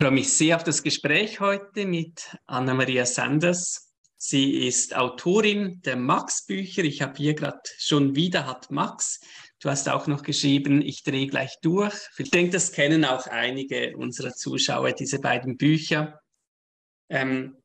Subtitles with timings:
[0.00, 3.92] Ich freue mich sehr auf das Gespräch heute mit Anna-Maria Sanders.
[4.16, 6.84] Sie ist Autorin der Max-Bücher.
[6.84, 9.20] Ich habe hier gerade schon wieder hat Max.
[9.60, 11.94] Du hast auch noch geschrieben, ich drehe gleich durch.
[12.16, 16.18] Ich denke, das kennen auch einige unserer Zuschauer, diese beiden Bücher.
[17.10, 17.58] Ähm,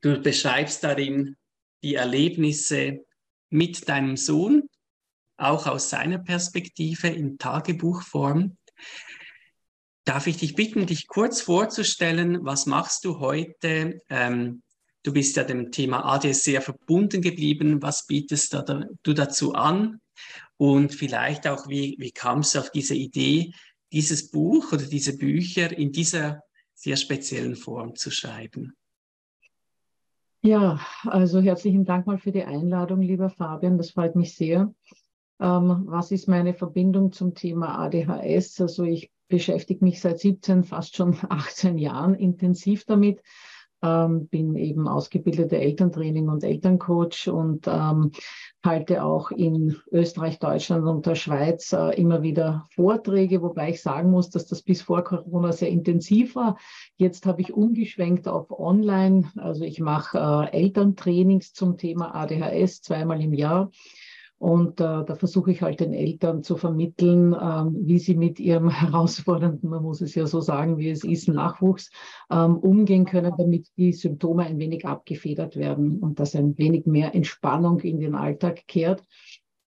[0.00, 1.36] du beschreibst darin
[1.84, 3.04] die Erlebnisse
[3.48, 4.68] mit deinem Sohn,
[5.36, 8.56] auch aus seiner Perspektive in Tagebuchform.
[10.04, 12.44] Darf ich dich bitten, dich kurz vorzustellen?
[12.44, 14.00] Was machst du heute?
[14.10, 14.62] Ähm,
[15.02, 17.80] du bist ja dem Thema ADS sehr verbunden geblieben.
[17.80, 18.54] Was bietest
[19.02, 20.00] du dazu an?
[20.58, 23.52] Und vielleicht auch, wie, wie kam es auf diese Idee,
[23.92, 26.42] dieses Buch oder diese Bücher in dieser
[26.74, 28.76] sehr speziellen Form zu schreiben?
[30.42, 33.78] Ja, also herzlichen Dank mal für die Einladung, lieber Fabian.
[33.78, 34.74] Das freut mich sehr.
[35.40, 38.60] Ähm, was ist meine Verbindung zum Thema ADHS?
[38.60, 43.20] Also ich beschäftige mich seit 17, fast schon 18 Jahren intensiv damit.
[43.82, 48.12] Ähm, bin eben ausgebildete Elterntraining und Elterncoach und ähm,
[48.64, 54.10] halte auch in Österreich, Deutschland und der Schweiz äh, immer wieder Vorträge, wobei ich sagen
[54.10, 56.56] muss, dass das bis vor Corona sehr intensiv war.
[56.96, 59.30] Jetzt habe ich umgeschwenkt auf Online.
[59.36, 63.70] Also ich mache äh, Elterntrainings zum Thema ADHS zweimal im Jahr.
[64.44, 68.68] Und äh, da versuche ich halt den Eltern zu vermitteln, ähm, wie sie mit ihrem
[68.80, 71.88] herausfordernden, man muss es ja so sagen, wie es ist, Nachwuchs
[72.30, 77.14] ähm, umgehen können, damit die Symptome ein wenig abgefedert werden und dass ein wenig mehr
[77.14, 79.02] Entspannung in den Alltag kehrt.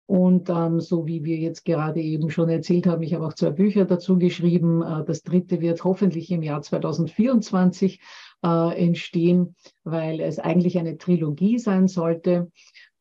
[0.05, 3.49] Und ähm, so wie wir jetzt gerade eben schon erzählt haben, ich habe auch zwei
[3.49, 4.81] Bücher dazu geschrieben.
[4.83, 7.99] Äh, das dritte wird hoffentlich im Jahr 2024
[8.41, 12.49] äh, entstehen, weil es eigentlich eine Trilogie sein sollte.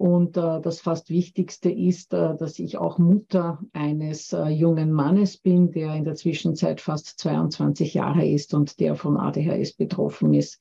[0.00, 5.36] Und äh, das fast Wichtigste ist, äh, dass ich auch Mutter eines äh, jungen Mannes
[5.36, 10.58] bin, der in der Zwischenzeit fast 22 Jahre ist und der von ADHS betroffen ist.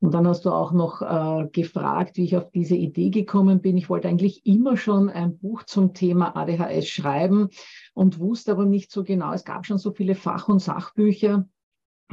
[0.00, 3.76] Und dann hast du auch noch äh, gefragt, wie ich auf diese Idee gekommen bin.
[3.76, 7.50] Ich wollte eigentlich immer schon ein Buch zum Thema ADHS schreiben
[7.92, 9.34] und wusste aber nicht so genau.
[9.34, 11.46] Es gab schon so viele Fach- und Sachbücher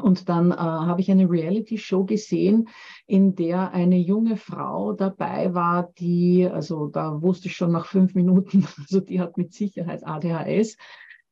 [0.02, 2.70] und dann äh, habe ich eine Reality-Show gesehen,
[3.06, 8.16] in der eine junge Frau dabei war, die, also da wusste ich schon nach fünf
[8.16, 10.78] Minuten, also die hat mit Sicherheit ADHS,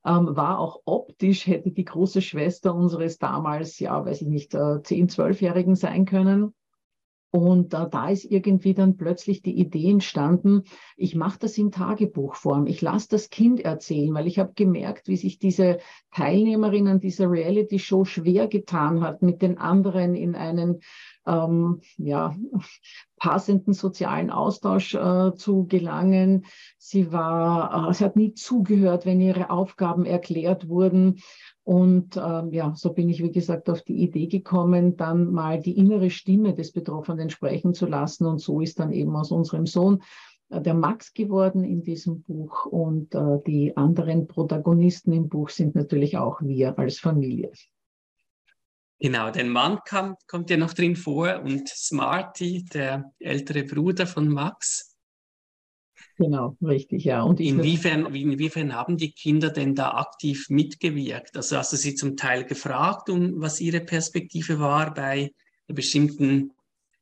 [0.06, 4.82] ähm, war auch optisch, hätte die große Schwester unseres damals, ja, weiß ich nicht, äh,
[4.82, 6.54] 10, 12-Jährigen sein können.
[7.32, 10.64] Und äh, da ist irgendwie dann plötzlich die Idee entstanden,
[10.98, 12.68] ich mache das in Tagebuchform.
[12.68, 15.80] Ich lasse das Kind erzählen, weil ich habe gemerkt, wie sich diese
[16.14, 20.82] Teilnehmerin an dieser Reality-Show schwer getan hat, mit den anderen in einen
[21.26, 22.36] ähm, ja,
[23.18, 26.46] passenden sozialen Austausch äh, zu gelangen.
[26.78, 31.20] Sie war, äh, sie hat nie zugehört, wenn ihre Aufgaben erklärt wurden.
[31.64, 35.78] Und ähm, ja, so bin ich, wie gesagt, auf die Idee gekommen, dann mal die
[35.78, 38.26] innere Stimme des Betroffenen sprechen zu lassen.
[38.26, 40.02] Und so ist dann eben aus unserem Sohn
[40.50, 42.66] äh, der Max geworden in diesem Buch.
[42.66, 47.52] Und äh, die anderen Protagonisten im Buch sind natürlich auch wir als Familie.
[49.00, 54.28] Genau, der Mann kam, kommt ja noch drin vor und Smarty, der ältere Bruder von
[54.28, 54.91] Max.
[56.22, 57.24] Genau, richtig, ja.
[57.24, 61.36] Und inwiefern, inwiefern haben die Kinder denn da aktiv mitgewirkt?
[61.36, 65.32] Also hast du sie zum Teil gefragt, um was ihre Perspektive war bei
[65.68, 66.52] einer bestimmten,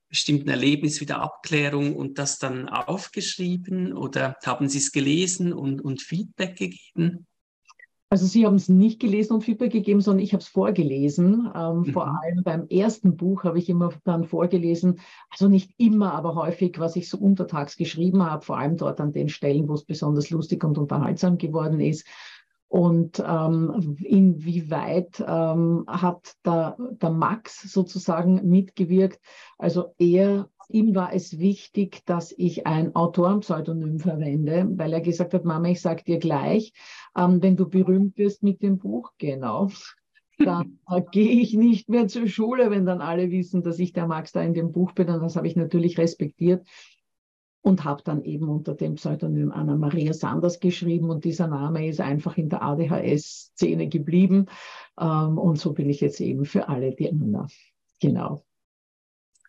[0.07, 5.81] bestimmten Erlebnis wie der Abklärung und das dann aufgeschrieben oder haben sie es gelesen und,
[5.81, 7.27] und Feedback gegeben?
[8.11, 11.51] Also Sie haben es nicht gelesen und Feedback gegeben, sondern ich habe es vorgelesen.
[11.55, 11.85] Ähm, mhm.
[11.85, 14.99] Vor allem beim ersten Buch habe ich immer dann vorgelesen,
[15.29, 19.11] also nicht immer, aber häufig, was ich so untertags geschrieben habe, vor allem dort an
[19.11, 22.07] den Stellen, wo es besonders lustig und unterhaltsam geworden ist.
[22.67, 29.19] Und ähm, inwieweit ähm, hat der, der Max sozusagen mitgewirkt?
[29.57, 35.45] Also er ihm war es wichtig, dass ich ein Autorenpseudonym verwende, weil er gesagt hat,
[35.45, 36.73] Mama, ich sag dir gleich,
[37.17, 39.69] ähm, wenn du berühmt wirst mit dem Buch, genau,
[40.37, 44.07] dann äh, gehe ich nicht mehr zur Schule, wenn dann alle wissen, dass ich der
[44.07, 45.09] Max da in dem Buch bin.
[45.09, 46.65] Und das habe ich natürlich respektiert
[47.61, 51.99] und habe dann eben unter dem Pseudonym Anna Maria Sanders geschrieben und dieser Name ist
[51.99, 54.45] einfach in der ADHS-Szene geblieben
[54.99, 57.47] ähm, und so bin ich jetzt eben für alle die Anna.
[57.99, 58.45] Genau.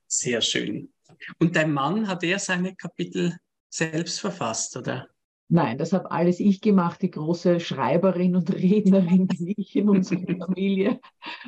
[0.09, 0.93] Sehr schön.
[1.39, 3.37] Und dein Mann, hat er seine Kapitel
[3.69, 5.09] selbst verfasst, oder?
[5.53, 10.37] Nein, das habe alles ich gemacht, die große Schreiberin und Rednerin bin ich in unserer
[10.39, 11.01] Familie.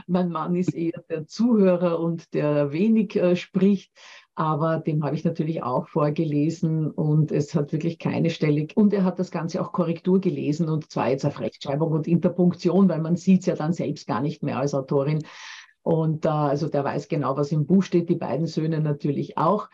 [0.08, 3.92] Mein Mann ist eher der Zuhörer und der wenig äh, spricht,
[4.34, 8.66] aber dem habe ich natürlich auch vorgelesen und es hat wirklich keine Stelle.
[8.74, 12.88] Und er hat das Ganze auch Korrektur gelesen und zwar jetzt auf Rechtschreibung und Interpunktion,
[12.88, 15.22] weil man sieht es ja dann selbst gar nicht mehr als Autorin.
[15.82, 19.68] Und äh, also der weiß genau, was im Buch steht, die beiden Söhne natürlich auch.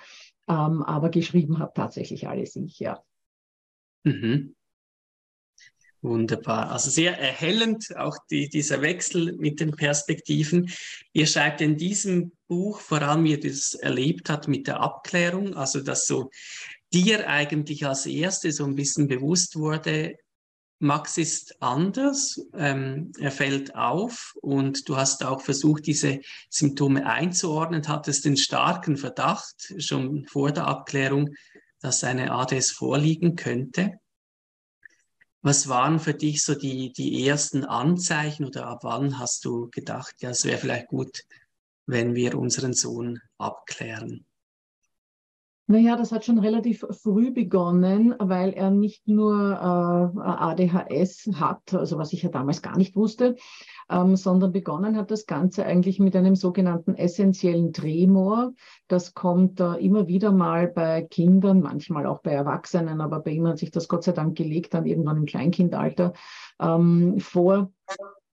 [0.49, 3.03] Ähm, aber geschrieben habe tatsächlich alles ich, ja.
[4.05, 4.55] Mhm.
[6.01, 6.71] Wunderbar.
[6.71, 10.71] Also sehr erhellend, auch die, dieser Wechsel mit den Perspektiven.
[11.13, 15.57] Ihr schreibt in diesem Buch vor allem, wie ihr das erlebt habt mit der Abklärung,
[15.57, 16.31] also dass so
[16.93, 20.17] dir eigentlich als Erste so ein bisschen bewusst wurde,
[20.81, 26.21] Max ist anders, ähm, er fällt auf und du hast auch versucht, diese
[26.51, 31.35] Symptome einzuordnen, hattest den starken Verdacht schon vor der Abklärung,
[31.81, 33.99] dass eine ADS vorliegen könnte.
[35.43, 40.15] Was waren für dich so die, die ersten Anzeichen oder ab wann hast du gedacht,
[40.21, 41.25] ja, es wäre vielleicht gut,
[41.87, 44.28] wenn wir unseren Sohn abklären?
[45.71, 51.99] Naja, das hat schon relativ früh begonnen, weil er nicht nur äh, ADHS hat, also
[51.99, 53.37] was ich ja damals gar nicht wusste,
[53.91, 58.55] ähm, sondern begonnen hat das Ganze eigentlich mit einem sogenannten essentiellen Tremor.
[58.87, 63.47] Das kommt äh, immer wieder mal bei Kindern, manchmal auch bei Erwachsenen, aber bei ihm
[63.47, 66.15] hat sich das Gott sei Dank gelegt, dann irgendwann im Kleinkindalter
[66.61, 67.71] ähm, vor.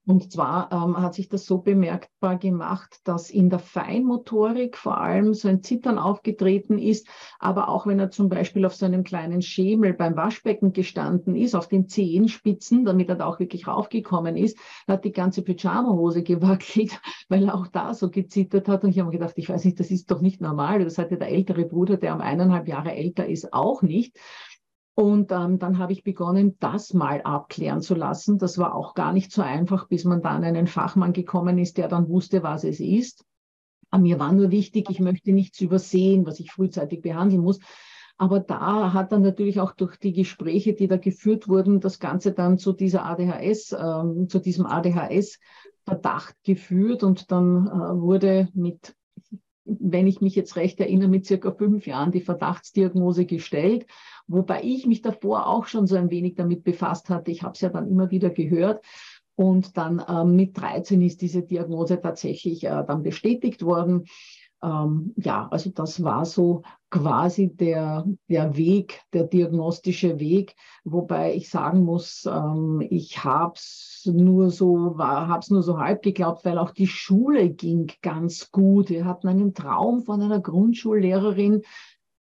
[0.08, 5.34] Und zwar ähm, hat sich das so bemerkbar gemacht, dass in der Feinmotorik vor allem
[5.34, 7.08] so ein Zittern aufgetreten ist,
[7.40, 11.56] aber auch wenn er zum Beispiel auf so einem kleinen Schemel beim Waschbecken gestanden ist,
[11.56, 17.00] auf den Zehenspitzen, damit er da auch wirklich raufgekommen ist, hat die ganze Pyjamahose gewackelt,
[17.30, 18.84] weil er auch da so gezittert hat.
[18.84, 20.84] Und ich habe mir gedacht, ich weiß nicht, das ist doch nicht normal.
[20.84, 24.16] Das hatte der ältere Bruder, der um eineinhalb Jahre älter ist, auch nicht.
[24.96, 28.38] Und ähm, dann habe ich begonnen, das mal abklären zu lassen.
[28.38, 31.90] Das war auch gar nicht so einfach, bis man dann einen Fachmann gekommen ist, der
[31.90, 33.26] dann wusste, was es ist.
[33.92, 37.60] Aber mir war nur wichtig, ich möchte nichts übersehen, was ich frühzeitig behandeln muss.
[38.18, 42.32] Aber da hat dann natürlich auch durch die Gespräche, die da geführt wurden, das Ganze
[42.32, 47.04] dann zu dieser ADHS, ähm, zu diesem ADHS-Verdacht geführt.
[47.04, 48.96] Und dann äh, wurde mit,
[49.66, 53.88] wenn ich mich jetzt recht erinnere, mit circa fünf Jahren die Verdachtsdiagnose gestellt.
[54.28, 57.32] Wobei ich mich davor auch schon so ein wenig damit befasst hatte.
[57.32, 58.84] Ich habe es ja dann immer wieder gehört.
[59.36, 64.06] Und dann ähm, mit 13 ist diese Diagnose tatsächlich äh, dann bestätigt worden.
[64.66, 71.50] Ähm, ja, also das war so quasi der, der Weg, der diagnostische Weg, wobei ich
[71.50, 74.98] sagen muss, ähm, ich habe es nur so,
[75.50, 78.90] nur so halb geglaubt, weil auch die Schule ging ganz gut.
[78.90, 81.62] Wir hatten einen Traum von einer Grundschullehrerin,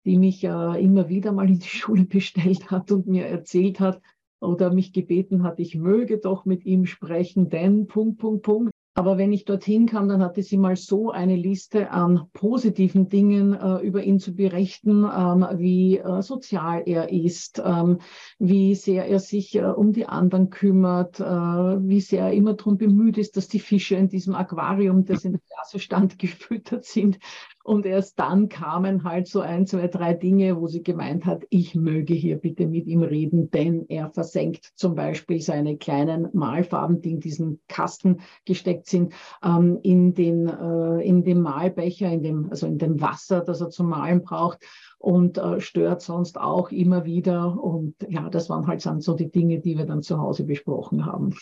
[0.06, 4.02] die mich äh, immer wieder mal in die Schule bestellt hat und mir erzählt hat
[4.42, 8.73] oder mich gebeten hat, ich möge doch mit ihm sprechen, denn Punkt, Punkt, Punkt.
[8.96, 13.54] Aber wenn ich dorthin kam, dann hatte sie mal so eine Liste an positiven Dingen
[13.54, 18.00] äh, über ihn zu berichten, ähm, wie äh, sozial er ist, ähm,
[18.38, 22.78] wie sehr er sich äh, um die anderen kümmert, äh, wie sehr er immer darum
[22.78, 27.18] bemüht ist, dass die Fische in diesem Aquarium, das in der Klasse stand, gefüttert sind.
[27.64, 31.76] Und erst dann kamen halt so ein, zwei, drei Dinge, wo sie gemeint hat, ich
[31.76, 37.12] möge hier bitte mit ihm reden, denn er versenkt zum Beispiel seine kleinen Malfarben, die
[37.12, 42.68] in diesen Kasten gesteckt sind, ähm, in, den, äh, in dem Malbecher, in dem, also
[42.68, 44.60] in dem Wasser, das er zum Malen braucht
[45.00, 47.64] und äh, stört sonst auch immer wieder.
[47.64, 51.06] Und ja, das waren halt dann so die Dinge, die wir dann zu Hause besprochen
[51.06, 51.34] haben.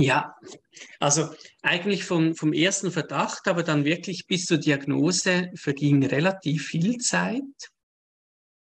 [0.00, 0.34] Ja,
[0.98, 1.28] also
[1.60, 7.42] eigentlich vom, vom ersten Verdacht, aber dann wirklich bis zur Diagnose verging relativ viel Zeit.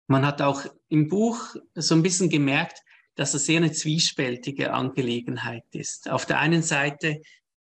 [0.07, 2.79] Man hat auch im Buch so ein bisschen gemerkt,
[3.17, 6.09] dass es sehr eine zwiespältige Angelegenheit ist.
[6.09, 7.21] Auf der einen Seite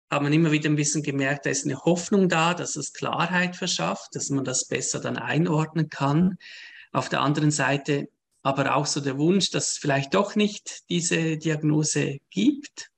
[0.08, 3.56] hat man immer wieder ein bisschen gemerkt, da ist eine Hoffnung da, dass es Klarheit
[3.56, 6.38] verschafft, dass man das besser dann einordnen kann.
[6.92, 8.08] Auf der anderen Seite
[8.42, 12.89] aber auch so der Wunsch, dass es vielleicht doch nicht diese Diagnose gibt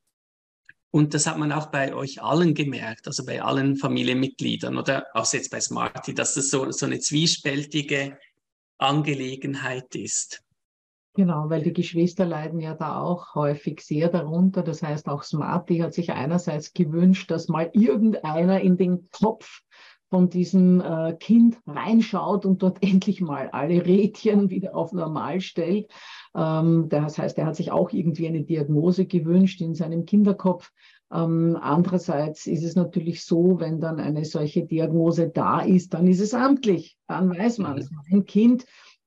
[0.92, 5.32] und das hat man auch bei euch allen gemerkt, also bei allen Familienmitgliedern oder auch
[5.32, 8.18] jetzt bei Smarty, dass das so, so eine zwiespältige
[8.76, 10.42] Angelegenheit ist.
[11.14, 14.62] Genau, weil die Geschwister leiden ja da auch häufig sehr darunter.
[14.62, 19.62] Das heißt, auch Smarty hat sich einerseits gewünscht, dass mal irgendeiner in den Kopf
[20.12, 25.90] von diesem äh, Kind reinschaut und dort endlich mal alle Rädchen wieder auf normal stellt.
[26.34, 30.72] Ähm, das heißt, er hat sich auch irgendwie eine Diagnose gewünscht in seinem Kinderkopf.
[31.12, 36.20] Ähm, andererseits ist es natürlich so, wenn dann eine solche Diagnose da ist, dann ist
[36.20, 36.96] es amtlich.
[37.06, 37.88] Dann weiß man, mhm.
[38.10, 38.64] mein Kind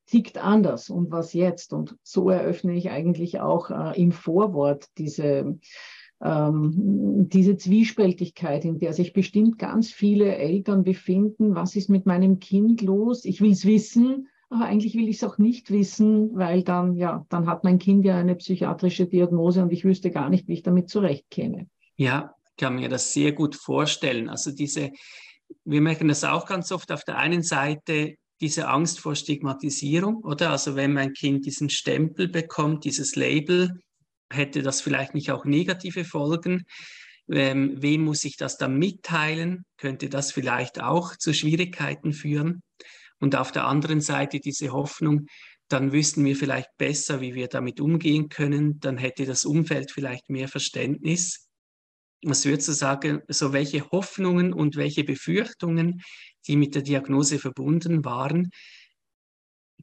[0.08, 1.74] tickt anders und was jetzt?
[1.74, 5.58] Und so eröffne ich eigentlich auch äh, im Vorwort diese
[6.24, 11.56] ähm, diese Zwiespältigkeit, in der sich bestimmt ganz viele Eltern befinden.
[11.56, 13.26] Was ist mit meinem Kind los?
[13.26, 17.26] Ich will es wissen, aber eigentlich will ich es auch nicht wissen, weil dann, ja,
[17.30, 20.64] dann hat mein Kind ja eine psychiatrische Diagnose und ich wüsste gar nicht, wie ich
[20.64, 21.68] damit zurechtkäme.
[21.98, 24.30] Ja, Ich kann mir das sehr gut vorstellen.
[24.30, 24.92] Also diese,
[25.64, 30.52] wir merken das auch ganz oft auf der einen Seite, diese Angst vor Stigmatisierung, oder?
[30.52, 33.80] Also wenn mein Kind diesen Stempel bekommt, dieses Label,
[34.32, 36.66] hätte das vielleicht nicht auch negative Folgen?
[37.30, 39.66] Ähm, wem muss ich das dann mitteilen?
[39.78, 42.62] Könnte das vielleicht auch zu Schwierigkeiten führen?
[43.26, 45.26] Und auf der anderen Seite diese Hoffnung,
[45.68, 48.80] dann wüssten wir vielleicht besser, wie wir damit umgehen können.
[48.82, 51.50] Dann hätte das Umfeld vielleicht mehr Verständnis.
[52.24, 56.04] Was würdest du sagen, so welche Hoffnungen und welche Befürchtungen,
[56.46, 58.52] die mit der Diagnose verbunden waren,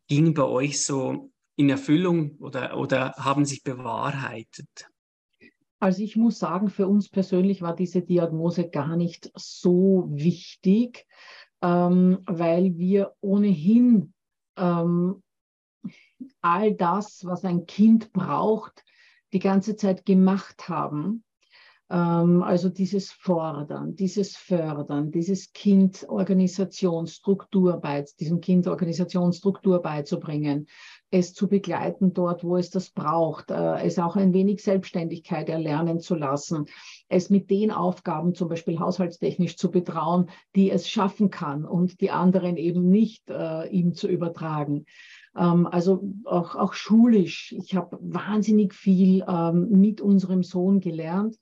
[0.07, 4.87] gingen bei euch so in Erfüllung oder, oder haben sich bewahrheitet?
[5.81, 11.09] Also ich muss sagen, für uns persönlich war diese Diagnose gar nicht so wichtig,
[11.63, 14.13] ähm, weil wir ohnehin
[14.57, 15.23] ähm,
[16.41, 18.85] all das, was ein Kind braucht,
[19.33, 21.25] die ganze Zeit gemacht haben.
[21.91, 30.67] Ähm, also dieses Fordern, dieses Fördern, dieses Kind Organisationsstruktur bei, diesem Kind Organisationsstruktur beizubringen,
[31.13, 36.01] es zu begleiten dort, wo es das braucht, äh, es auch ein wenig Selbstständigkeit erlernen
[36.01, 36.67] zu lassen,
[37.09, 42.11] es mit den Aufgaben zum Beispiel haushaltstechnisch zu betrauen, die es schaffen kann und die
[42.11, 44.87] anderen eben nicht äh, ihm zu übertragen.
[45.37, 47.55] Ähm, also auch, auch schulisch.
[47.59, 51.37] Ich habe wahnsinnig viel ähm, mit unserem Sohn gelernt.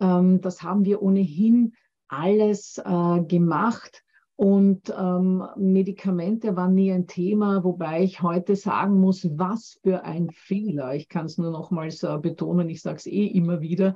[0.00, 1.74] Ähm, das haben wir ohnehin
[2.06, 4.01] alles äh, gemacht.
[4.36, 10.30] Und ähm, Medikamente waren nie ein Thema, wobei ich heute sagen muss, was für ein
[10.30, 10.94] Fehler.
[10.94, 13.94] Ich kann es nur nochmals äh, betonen, ich sage es eh immer wieder,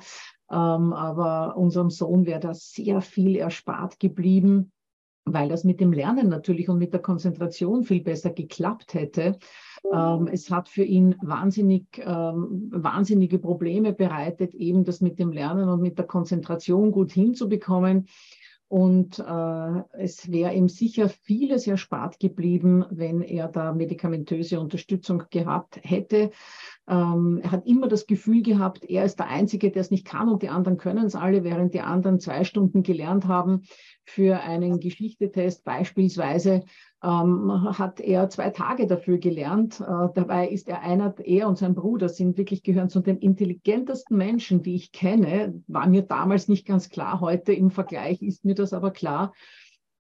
[0.50, 4.72] ähm, aber unserem Sohn wäre da sehr viel erspart geblieben,
[5.24, 9.38] weil das mit dem Lernen natürlich und mit der Konzentration viel besser geklappt hätte.
[9.92, 15.68] Ähm, es hat für ihn wahnsinnig, ähm, wahnsinnige Probleme bereitet, eben das mit dem Lernen
[15.68, 18.06] und mit der Konzentration gut hinzubekommen.
[18.68, 25.78] Und äh, es wäre ihm sicher vieles erspart geblieben, wenn er da medikamentöse Unterstützung gehabt
[25.84, 26.32] hätte.
[26.88, 30.28] Ähm, er hat immer das Gefühl gehabt, er ist der Einzige, der es nicht kann
[30.28, 33.62] und die anderen können es alle, während die anderen zwei Stunden gelernt haben
[34.02, 36.64] für einen Geschichtetest beispielsweise
[37.06, 39.80] ähm, hat er zwei Tage dafür gelernt.
[39.80, 44.16] Äh, dabei ist er einer, er und sein Bruder sind wirklich gehören zu den intelligentesten
[44.16, 45.62] Menschen, die ich kenne.
[45.68, 47.20] War mir damals nicht ganz klar.
[47.20, 49.32] Heute im Vergleich ist mir das aber klar.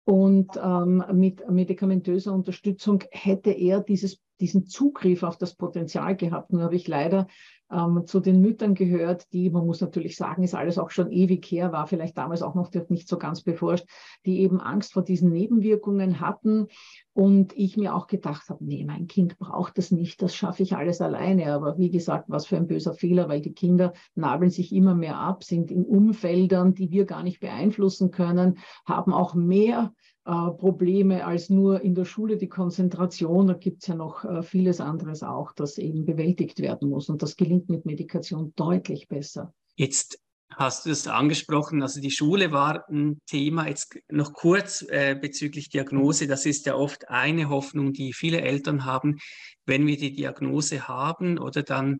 [0.05, 6.53] Und ähm, mit medikamentöser Unterstützung hätte er dieses, diesen Zugriff auf das Potenzial gehabt.
[6.53, 7.27] Nur habe ich leider
[7.71, 11.45] ähm, zu den Müttern gehört, die, man muss natürlich sagen, ist alles auch schon ewig
[11.47, 13.87] her, war vielleicht damals auch noch nicht so ganz beforscht,
[14.25, 16.69] die eben Angst vor diesen Nebenwirkungen hatten.
[17.13, 20.77] Und ich mir auch gedacht habe, nee, mein Kind braucht das nicht, das schaffe ich
[20.77, 21.53] alles alleine.
[21.55, 25.17] Aber wie gesagt, was für ein böser Fehler, weil die Kinder nabeln sich immer mehr
[25.17, 29.93] ab, sind in Umfeldern, die wir gar nicht beeinflussen können, haben auch mehr
[30.31, 33.47] Probleme als nur in der Schule die Konzentration.
[33.47, 37.09] Da gibt es ja noch äh, vieles anderes auch, das eben bewältigt werden muss.
[37.09, 39.55] Und das gelingt mit Medikation deutlich besser.
[39.77, 40.19] Jetzt
[40.51, 43.69] hast du es angesprochen, also die Schule war ein Thema.
[43.69, 46.27] Jetzt noch kurz äh, bezüglich Diagnose.
[46.27, 49.19] Das ist ja oft eine Hoffnung, die viele Eltern haben.
[49.65, 51.99] Wenn wir die Diagnose haben oder dann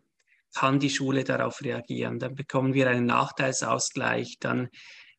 [0.53, 2.19] kann die Schule darauf reagieren.
[2.19, 4.69] Dann bekommen wir einen Nachteilsausgleich, dann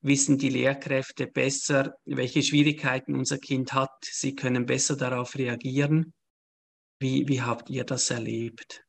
[0.00, 3.90] wissen die Lehrkräfte besser, welche Schwierigkeiten unser Kind hat.
[4.02, 6.12] Sie können besser darauf reagieren.
[7.00, 8.84] Wie, wie habt ihr das erlebt?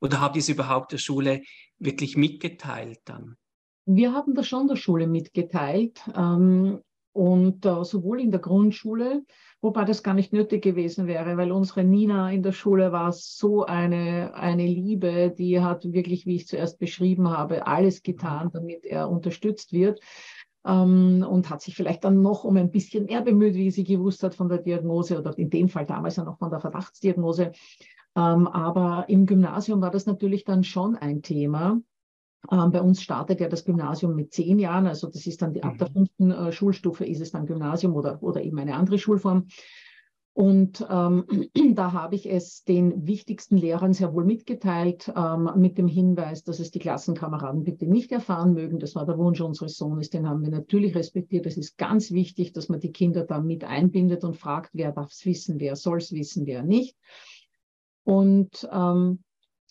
[0.00, 1.42] Oder habt ihr es überhaupt der Schule
[1.78, 3.36] wirklich mitgeteilt dann?
[3.84, 6.00] Wir haben das schon der Schule mitgeteilt.
[6.14, 6.80] Ähm,
[7.12, 9.24] und äh, sowohl in der Grundschule,
[9.60, 13.64] wobei das gar nicht nötig gewesen wäre, weil unsere Nina in der Schule war so
[13.64, 19.10] eine, eine Liebe, die hat wirklich, wie ich zuerst beschrieben habe, alles getan, damit er
[19.10, 20.00] unterstützt wird.
[20.64, 24.22] Ähm, und hat sich vielleicht dann noch um ein bisschen mehr bemüht, wie sie gewusst
[24.22, 27.50] hat von der Diagnose oder in dem Fall damals ja noch von der Verdachtsdiagnose.
[28.14, 31.80] Ähm, aber im Gymnasium war das natürlich dann schon ein Thema.
[32.50, 35.62] Ähm, bei uns startet ja das Gymnasium mit zehn Jahren, also das ist dann die,
[35.62, 39.46] ab der fünften Schulstufe ist es dann Gymnasium oder, oder eben eine andere Schulform.
[40.34, 41.26] Und ähm,
[41.74, 46.58] da habe ich es den wichtigsten Lehrern sehr wohl mitgeteilt, ähm, mit dem Hinweis, dass
[46.58, 48.78] es die Klassenkameraden bitte nicht erfahren mögen.
[48.78, 51.46] Das war der Wunsch unseres Sohnes, den haben wir natürlich respektiert.
[51.46, 55.10] Es ist ganz wichtig, dass man die Kinder da mit einbindet und fragt, wer darf
[55.10, 56.96] es wissen, wer soll es wissen, wer nicht.
[58.04, 59.22] Und ähm,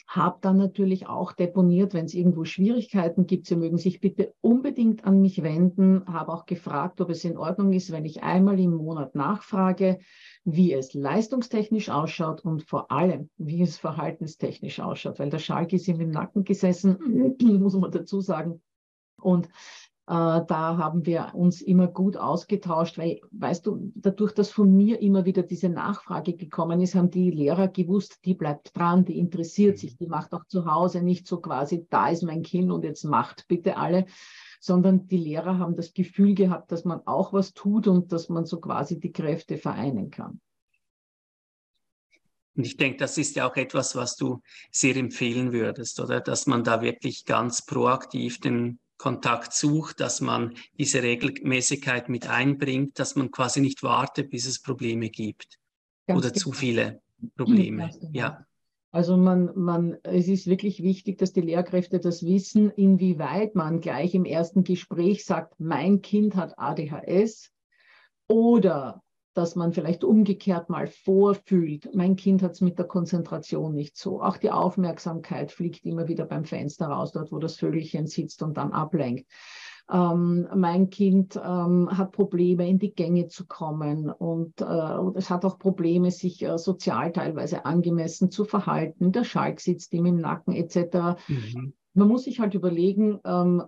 [0.08, 5.06] habe dann natürlich auch deponiert, wenn es irgendwo Schwierigkeiten gibt, Sie mögen sich bitte unbedingt
[5.06, 6.06] an mich wenden.
[6.06, 10.00] Habe auch gefragt, ob es in Ordnung ist, wenn ich einmal im Monat nachfrage,
[10.44, 15.88] wie es leistungstechnisch ausschaut und vor allem, wie es verhaltenstechnisch ausschaut, weil der Schalk ist
[15.88, 18.62] ihm im Nacken gesessen, muss man dazu sagen.
[19.22, 19.50] Und
[20.06, 25.26] da haben wir uns immer gut ausgetauscht, weil, weißt du, dadurch, dass von mir immer
[25.26, 29.98] wieder diese Nachfrage gekommen ist, haben die Lehrer gewusst, die bleibt dran, die interessiert sich,
[29.98, 33.48] die macht auch zu Hause nicht so quasi, da ist mein Kind und jetzt macht
[33.48, 34.06] bitte alle,
[34.60, 38.46] sondern die Lehrer haben das Gefühl gehabt, dass man auch was tut und dass man
[38.46, 40.42] so quasi die Kräfte vereinen kann.
[42.56, 44.42] Und ich denke, das ist ja auch etwas, was du
[44.72, 46.20] sehr empfehlen würdest, oder?
[46.20, 53.00] Dass man da wirklich ganz proaktiv den Kontakt sucht, dass man diese Regelmäßigkeit mit einbringt,
[53.00, 55.58] dass man quasi nicht wartet, bis es Probleme gibt
[56.06, 56.40] Ganz oder genau.
[56.40, 57.02] zu viele
[57.36, 57.90] Probleme.
[58.00, 58.12] Genau.
[58.14, 58.46] Ja.
[58.92, 64.14] Also man, man, es ist wirklich wichtig, dass die Lehrkräfte das wissen, inwieweit man gleich
[64.14, 67.52] im ersten Gespräch sagt, mein Kind hat ADHS
[68.28, 69.02] oder
[69.34, 74.22] dass man vielleicht umgekehrt mal vorfühlt, mein Kind hat es mit der Konzentration nicht so.
[74.22, 78.58] Auch die Aufmerksamkeit fliegt immer wieder beim Fenster raus, dort wo das Vögelchen sitzt und
[78.58, 79.28] dann ablenkt.
[79.92, 85.30] Ähm, mein Kind ähm, hat Probleme, in die Gänge zu kommen und, äh, und es
[85.30, 89.12] hat auch Probleme, sich äh, sozial teilweise angemessen zu verhalten.
[89.12, 91.18] Der Schalk sitzt ihm im Nacken etc.
[91.28, 93.64] Mhm man muss sich halt überlegen, ähm,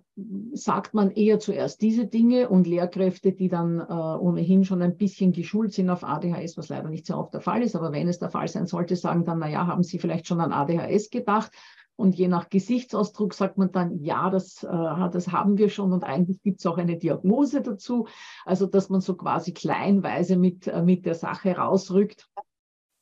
[0.53, 5.34] sagt man eher zuerst diese Dinge und Lehrkräfte, die dann äh, ohnehin schon ein bisschen
[5.34, 8.20] geschult sind auf ADHS, was leider nicht so oft der Fall ist, aber wenn es
[8.20, 11.51] der Fall sein sollte, sagen dann, naja, haben Sie vielleicht schon an ADHS gedacht?
[11.96, 16.03] Und je nach Gesichtsausdruck sagt man dann, ja, das, äh, das haben wir schon und
[16.03, 18.08] eigentlich gibt es auch eine Diagnose dazu.
[18.46, 22.30] Also, dass man so quasi kleinweise mit, äh, mit der Sache rausrückt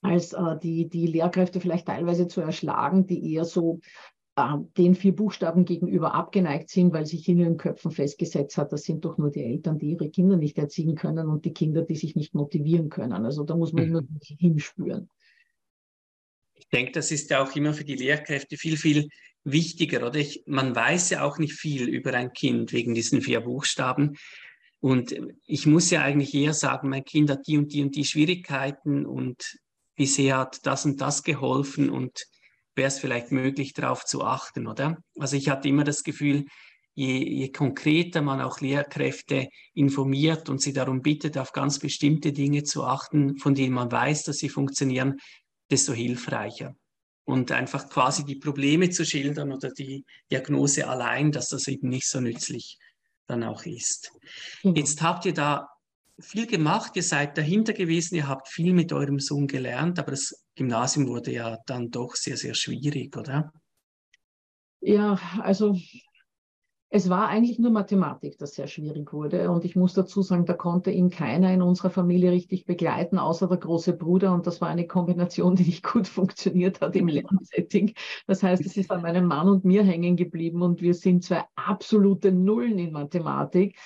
[0.01, 3.79] als äh, die, die Lehrkräfte vielleicht teilweise zu erschlagen, die eher so
[4.37, 9.03] den vier Buchstaben gegenüber abgeneigt sind, weil sich in ihren Köpfen festgesetzt hat, das sind
[9.03, 12.15] doch nur die Eltern, die ihre Kinder nicht erziehen können und die Kinder, die sich
[12.15, 13.25] nicht motivieren können.
[13.25, 13.97] Also da muss man mhm.
[13.97, 15.09] immer hinspüren.
[16.53, 19.09] Ich denke, das ist ja auch immer für die Lehrkräfte viel, viel
[19.43, 20.19] wichtiger, oder?
[20.19, 24.15] Ich, man weiß ja auch nicht viel über ein Kind wegen diesen vier Buchstaben.
[24.79, 28.05] Und ich muss ja eigentlich eher sagen, mein Kind hat die und die und die
[28.05, 29.59] Schwierigkeiten und
[29.95, 32.25] bisher hat das und das geholfen und
[32.75, 34.97] wäre es vielleicht möglich, darauf zu achten, oder?
[35.17, 36.45] Also ich hatte immer das Gefühl,
[36.93, 42.63] je, je konkreter man auch Lehrkräfte informiert und sie darum bittet, auf ganz bestimmte Dinge
[42.63, 45.19] zu achten, von denen man weiß, dass sie funktionieren,
[45.69, 46.75] desto hilfreicher.
[47.23, 52.07] Und einfach quasi die Probleme zu schildern oder die Diagnose allein, dass das eben nicht
[52.07, 52.77] so nützlich
[53.27, 54.11] dann auch ist.
[54.63, 54.75] Mhm.
[54.75, 55.67] Jetzt habt ihr da
[56.21, 60.45] viel gemacht, ihr seid dahinter gewesen, ihr habt viel mit eurem Sohn gelernt, aber das
[60.55, 63.51] Gymnasium wurde ja dann doch sehr, sehr schwierig, oder?
[64.81, 65.75] Ja, also
[66.93, 69.49] es war eigentlich nur Mathematik, das sehr schwierig wurde.
[69.49, 73.47] Und ich muss dazu sagen, da konnte ihn keiner in unserer Familie richtig begleiten, außer
[73.47, 74.33] der große Bruder.
[74.33, 77.93] Und das war eine Kombination, die nicht gut funktioniert hat im Lernsetting.
[78.27, 81.45] Das heißt, es ist an meinem Mann und mir hängen geblieben und wir sind zwei
[81.55, 83.77] absolute Nullen in Mathematik.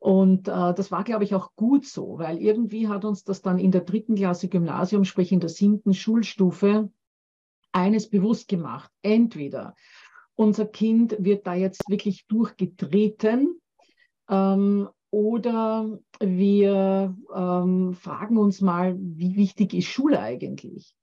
[0.00, 3.58] Und äh, das war, glaube ich, auch gut so, weil irgendwie hat uns das dann
[3.58, 6.90] in der dritten Klasse Gymnasium, sprich in der siebten Schulstufe,
[7.70, 8.90] eines bewusst gemacht.
[9.02, 9.74] Entweder
[10.34, 13.60] unser Kind wird da jetzt wirklich durchgetreten
[14.30, 20.94] ähm, oder wir ähm, fragen uns mal, wie wichtig ist Schule eigentlich?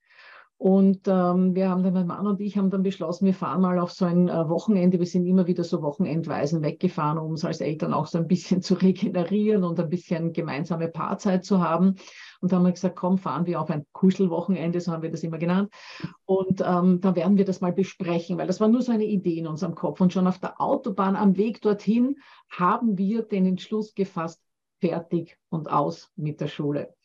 [0.60, 3.78] Und ähm, wir haben dann, mein Mann und ich haben dann beschlossen, wir fahren mal
[3.78, 4.98] auf so ein äh, Wochenende.
[4.98, 8.62] Wir sind immer wieder so Wochenendweisen weggefahren, um uns als Eltern auch so ein bisschen
[8.63, 11.96] zu regenerieren und ein bisschen gemeinsame Paarzeit zu haben.
[12.41, 15.24] Und dann haben wir gesagt, komm, fahren wir auf ein Kuschelwochenende, so haben wir das
[15.24, 15.72] immer genannt.
[16.26, 19.38] Und ähm, dann werden wir das mal besprechen, weil das war nur so eine Idee
[19.38, 20.02] in unserem Kopf.
[20.02, 22.15] Und schon auf der Autobahn am Weg dorthin
[22.50, 24.41] haben wir den Entschluss gefasst,
[24.80, 26.97] fertig und aus mit der Schule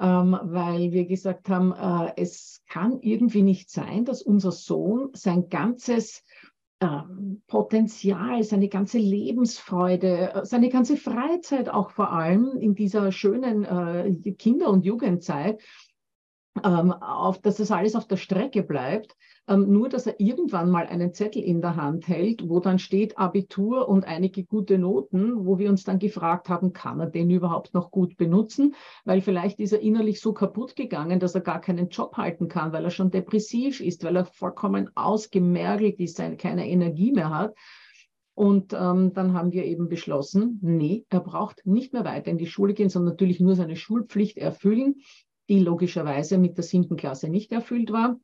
[0.00, 5.48] ähm, weil wir gesagt haben, äh, es kann irgendwie nicht sein, dass unser Sohn sein
[5.48, 6.24] ganzes
[6.82, 13.64] ähm, Potenzial, seine ganze Lebensfreude, äh, seine ganze Freizeit auch vor allem in dieser schönen
[13.64, 15.62] äh, Kinder- und Jugendzeit,
[16.64, 19.16] ähm, auf, dass das alles auf der Strecke bleibt,
[19.48, 23.18] ähm, nur dass er irgendwann mal einen Zettel in der Hand hält, wo dann steht
[23.18, 27.74] Abitur und einige gute Noten, wo wir uns dann gefragt haben, kann er den überhaupt
[27.74, 28.74] noch gut benutzen?
[29.04, 32.72] Weil vielleicht ist er innerlich so kaputt gegangen, dass er gar keinen Job halten kann,
[32.72, 37.54] weil er schon depressiv ist, weil er vollkommen ausgemergelt ist, keine Energie mehr hat.
[38.34, 42.46] Und ähm, dann haben wir eben beschlossen, nee, er braucht nicht mehr weiter in die
[42.46, 44.96] Schule gehen, sondern natürlich nur seine Schulpflicht erfüllen,
[45.48, 48.18] die logischerweise mit der siebten Klasse nicht erfüllt war.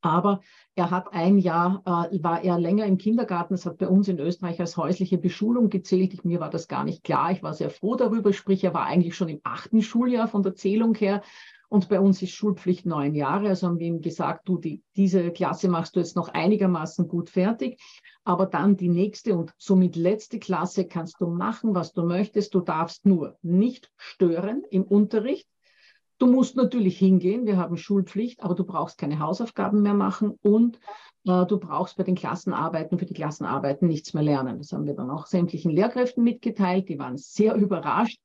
[0.00, 0.40] Aber
[0.74, 3.54] er hat ein Jahr, äh, war er länger im Kindergarten.
[3.54, 6.12] Das hat bei uns in Österreich als häusliche Beschulung gezählt.
[6.12, 7.32] Ich, mir war das gar nicht klar.
[7.32, 8.34] Ich war sehr froh darüber.
[8.34, 11.22] Sprich, er war eigentlich schon im achten Schuljahr von der Zählung her.
[11.70, 13.48] Und bei uns ist Schulpflicht neun Jahre.
[13.48, 17.30] Also haben wir ihm gesagt, du, die, diese Klasse machst du jetzt noch einigermaßen gut
[17.30, 17.80] fertig.
[18.24, 22.54] aber dann die nächste und somit letzte Klasse kannst du machen, was du möchtest.
[22.54, 25.48] Du darfst nur nicht stören im Unterricht.
[26.24, 30.80] Du musst natürlich hingehen, wir haben Schulpflicht, aber du brauchst keine Hausaufgaben mehr machen und
[31.26, 34.56] äh, du brauchst bei den Klassenarbeiten, für die Klassenarbeiten nichts mehr lernen.
[34.56, 38.22] Das haben wir dann auch sämtlichen Lehrkräften mitgeteilt, die waren sehr überrascht.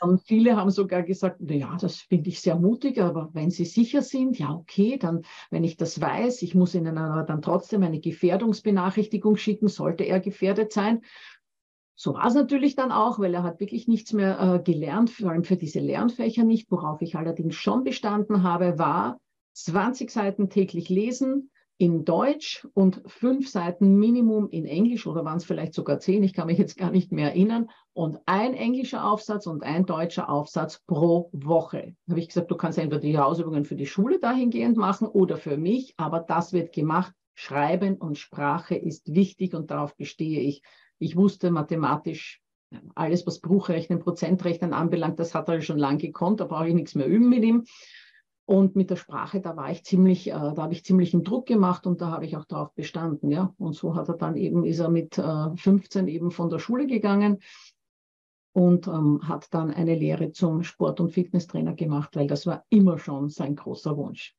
[0.00, 3.64] Und viele haben sogar gesagt, na ja, das finde ich sehr mutig, aber wenn Sie
[3.64, 7.82] sicher sind, ja okay, dann, wenn ich das weiß, ich muss Ihnen aber dann trotzdem
[7.82, 11.02] eine Gefährdungsbenachrichtigung schicken, sollte er gefährdet sein.
[12.02, 15.30] So war es natürlich dann auch, weil er hat wirklich nichts mehr äh, gelernt, vor
[15.30, 16.68] allem für diese Lernfächer nicht.
[16.68, 19.20] Worauf ich allerdings schon bestanden habe, war
[19.52, 25.44] 20 Seiten täglich lesen in Deutsch und fünf Seiten Minimum in Englisch oder waren es
[25.44, 27.70] vielleicht sogar zehn, ich kann mich jetzt gar nicht mehr erinnern.
[27.92, 31.94] Und ein englischer Aufsatz und ein deutscher Aufsatz pro Woche.
[32.06, 35.36] Da habe ich gesagt, du kannst entweder die Hausübungen für die Schule dahingehend machen oder
[35.36, 37.14] für mich, aber das wird gemacht.
[37.34, 40.62] Schreiben und Sprache ist wichtig und darauf bestehe ich.
[41.02, 42.40] Ich wusste mathematisch
[42.94, 46.94] alles, was Bruchrechnen, Prozentrechnen anbelangt, das hat er schon lange gekonnt, da brauche ich nichts
[46.94, 47.64] mehr üben mit ihm.
[48.44, 51.46] Und mit der Sprache, da war ich ziemlich, äh, da habe ich ziemlich einen Druck
[51.46, 53.54] gemacht und da habe ich auch darauf bestanden, ja.
[53.56, 56.86] Und so hat er dann eben, ist er mit äh, 15 eben von der Schule
[56.86, 57.38] gegangen
[58.52, 62.98] und ähm, hat dann eine Lehre zum Sport- und Fitnesstrainer gemacht, weil das war immer
[62.98, 64.34] schon sein großer Wunsch.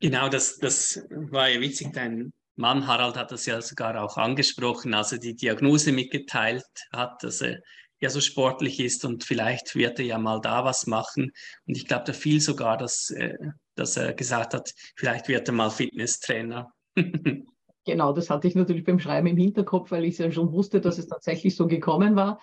[0.00, 1.92] Genau, das, das war ja witzig.
[1.92, 7.24] Dein Mann Harald hat das ja sogar auch angesprochen, als er die Diagnose mitgeteilt hat,
[7.24, 7.60] dass er
[8.00, 11.32] ja so sportlich ist und vielleicht wird er ja mal da was machen.
[11.66, 13.36] Und ich glaube, da fiel sogar, dass, äh,
[13.76, 16.70] dass er gesagt hat, vielleicht wird er mal Fitnesstrainer.
[17.86, 20.98] genau, das hatte ich natürlich beim Schreiben im Hinterkopf, weil ich ja schon wusste, dass
[20.98, 22.40] es tatsächlich so gekommen war.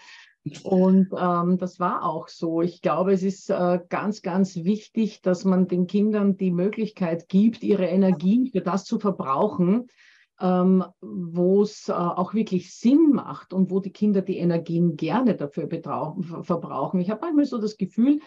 [0.63, 2.62] Und ähm, das war auch so.
[2.63, 7.63] Ich glaube, es ist äh, ganz, ganz wichtig, dass man den Kindern die Möglichkeit gibt,
[7.63, 9.88] ihre Energien für das zu verbrauchen,
[10.39, 15.36] ähm, wo es äh, auch wirklich Sinn macht und wo die Kinder die Energien gerne
[15.36, 17.00] dafür verbrauchen.
[17.00, 18.19] Ich habe manchmal so das Gefühl,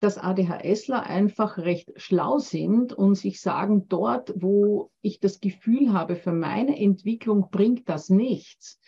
[0.00, 6.16] dass ADHSler einfach recht schlau sind und sich sagen, dort, wo ich das Gefühl habe,
[6.16, 8.80] für meine Entwicklung bringt das nichts.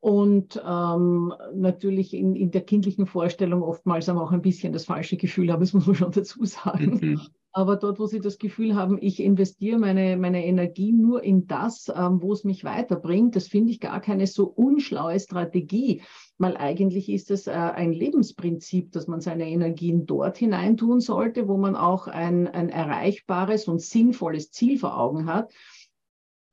[0.00, 5.50] Und ähm, natürlich in, in der kindlichen Vorstellung oftmals auch ein bisschen das falsche Gefühl
[5.50, 7.18] habe, das muss man schon dazu sagen.
[7.52, 11.90] Aber dort, wo sie das Gefühl haben, ich investiere meine, meine Energie nur in das,
[11.94, 16.02] ähm, wo es mich weiterbringt, das finde ich gar keine so unschlaue Strategie,
[16.36, 21.56] weil eigentlich ist es äh, ein Lebensprinzip, dass man seine Energien dort hineintun sollte, wo
[21.56, 25.50] man auch ein, ein erreichbares und sinnvolles Ziel vor Augen hat.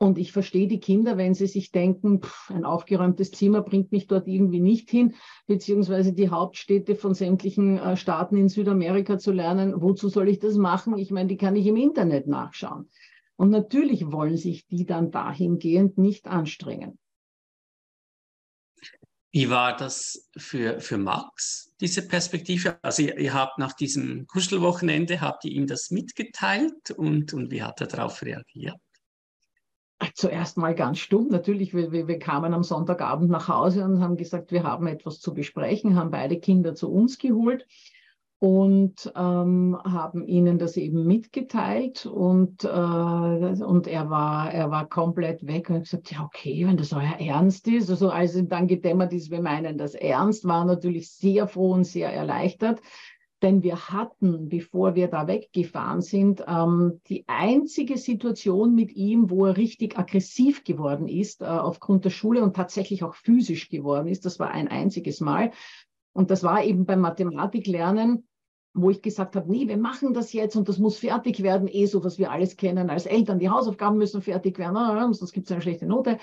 [0.06, 4.06] Und ich verstehe die Kinder, wenn sie sich denken, pff, ein aufgeräumtes Zimmer bringt mich
[4.06, 5.16] dort irgendwie nicht hin,
[5.48, 9.74] beziehungsweise die Hauptstädte von sämtlichen äh, Staaten in Südamerika zu lernen.
[9.82, 10.96] Wozu soll ich das machen?
[11.00, 12.88] Ich meine, die kann ich im Internet nachschauen.
[13.36, 17.00] Und natürlich wollen sich die dann dahingehend nicht anstrengen.
[19.32, 22.78] Wie war das für, für Max, diese Perspektive?
[22.84, 27.64] Also ihr, ihr habt nach diesem Kuschelwochenende, habt ihr ihm das mitgeteilt und, und wie
[27.64, 28.76] hat er darauf reagiert?
[30.14, 31.28] Zuerst mal ganz stumm.
[31.30, 35.34] Natürlich, wir, wir, kamen am Sonntagabend nach Hause und haben gesagt, wir haben etwas zu
[35.34, 37.66] besprechen, haben beide Kinder zu uns geholt
[38.40, 45.48] und ähm, haben ihnen das eben mitgeteilt und, äh, und er, war, er war komplett
[45.48, 47.90] weg und hat gesagt, ja okay, wenn das euer Ernst ist.
[47.90, 51.86] Also als ihm dann gedämmert ist, wir meinen das ernst, war natürlich sehr froh und
[51.86, 52.82] sehr erleichtert.
[53.46, 59.46] Denn wir hatten, bevor wir da weggefahren sind, ähm, die einzige Situation mit ihm, wo
[59.46, 64.26] er richtig aggressiv geworden ist äh, aufgrund der Schule und tatsächlich auch physisch geworden ist.
[64.26, 65.52] Das war ein einziges Mal.
[66.12, 68.28] Und das war eben beim Mathematiklernen,
[68.74, 71.86] wo ich gesagt habe, nee, wir machen das jetzt und das muss fertig werden, eh
[71.86, 73.38] so, was wir alles kennen als Eltern.
[73.38, 76.18] Die Hausaufgaben müssen fertig werden, ah, sonst gibt es eine schlechte Note.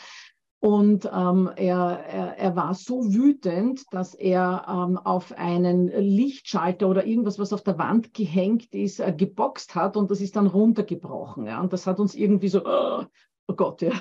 [0.65, 7.05] Und ähm, er, er, er war so wütend, dass er ähm, auf einen Lichtschalter oder
[7.05, 11.47] irgendwas, was auf der Wand gehängt ist, äh, geboxt hat und das ist dann runtergebrochen.
[11.47, 11.61] Ja?
[11.61, 13.03] Und das hat uns irgendwie so, oh,
[13.49, 13.93] oh Gott, ja.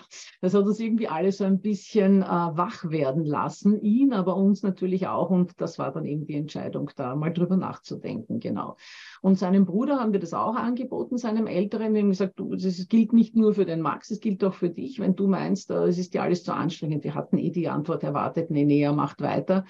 [0.42, 4.64] Das hat uns irgendwie alle so ein bisschen äh, wach werden lassen, ihn, aber uns
[4.64, 5.30] natürlich auch.
[5.30, 8.78] Und das war dann eben die Entscheidung, da mal drüber nachzudenken, genau.
[9.22, 11.94] Und seinem Bruder haben wir das auch angeboten, seinem Älteren.
[11.94, 14.70] Wir haben gesagt, du, das gilt nicht nur für den Max, es gilt auch für
[14.70, 15.00] dich.
[15.00, 17.04] Wenn du meinst, äh, es ist dir alles zu anstrengend.
[17.04, 19.66] Wir hatten eh die Antwort erwartet, nee, nee, er macht weiter.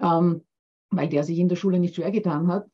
[0.00, 0.42] Ähm,
[0.90, 2.66] weil der sich in der Schule nicht schwer getan hat.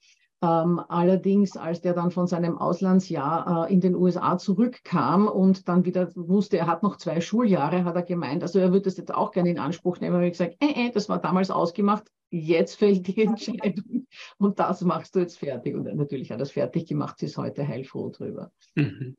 [0.42, 5.84] Ähm, allerdings, als der dann von seinem Auslandsjahr äh, in den USA zurückkam und dann
[5.84, 9.14] wieder wusste, er hat noch zwei Schuljahre, hat er gemeint, also er würde das jetzt
[9.14, 10.16] auch gerne in Anspruch nehmen.
[10.16, 14.06] Und ich gesagt, äh, äh, das war damals ausgemacht, jetzt fällt die Entscheidung
[14.38, 15.76] und das machst du jetzt fertig.
[15.76, 18.50] Und natürlich hat er es fertig gemacht, sie ist heute heilfroh drüber.
[18.74, 19.16] Mhm.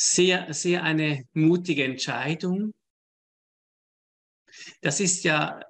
[0.00, 2.72] sehr, sehr eine mutige Entscheidung.
[4.80, 5.60] Das ist ja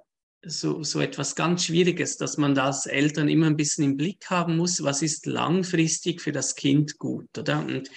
[0.43, 4.57] so, so etwas ganz Schwieriges, dass man das Eltern immer ein bisschen im Blick haben
[4.57, 4.83] muss.
[4.83, 7.59] Was ist langfristig für das Kind gut, oder?
[7.59, 7.89] Und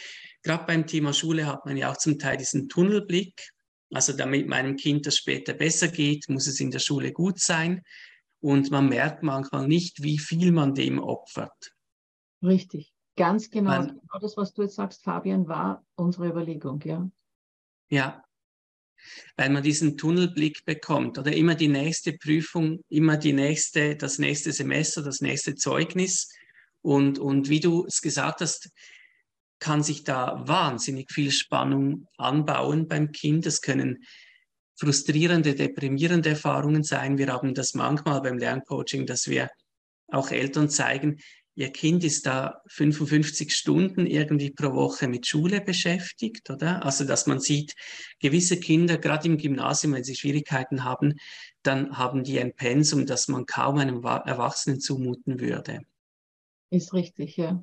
[0.42, 3.50] gerade beim Thema Schule hat man ja auch zum Teil diesen Tunnelblick.
[3.92, 7.82] Also damit meinem Kind das später besser geht, muss es in der Schule gut sein.
[8.40, 11.72] Und man merkt manchmal nicht, wie viel man dem opfert.
[12.42, 12.92] Richtig.
[13.16, 13.70] Ganz genau.
[13.70, 17.08] Man, genau das, was du jetzt sagst, Fabian, war unsere Überlegung, ja.
[17.88, 18.23] Ja.
[19.36, 24.52] Weil man diesen Tunnelblick bekommt oder immer die nächste Prüfung, immer die nächste, das nächste
[24.52, 26.28] Semester, das nächste Zeugnis.
[26.82, 28.70] Und, und wie du es gesagt hast,
[29.58, 33.46] kann sich da wahnsinnig viel Spannung anbauen beim Kind.
[33.46, 34.04] Es können
[34.76, 37.18] frustrierende, deprimierende Erfahrungen sein.
[37.18, 39.48] Wir haben das manchmal beim Lerncoaching, dass wir
[40.08, 41.18] auch Eltern zeigen,
[41.56, 46.84] ihr Kind ist da 55 Stunden irgendwie pro Woche mit Schule beschäftigt, oder?
[46.84, 47.74] Also, dass man sieht,
[48.20, 51.14] gewisse Kinder, gerade im Gymnasium, wenn sie Schwierigkeiten haben,
[51.62, 55.80] dann haben die ein Pensum, das man kaum einem Erwachsenen zumuten würde.
[56.70, 57.62] Ist richtig, ja.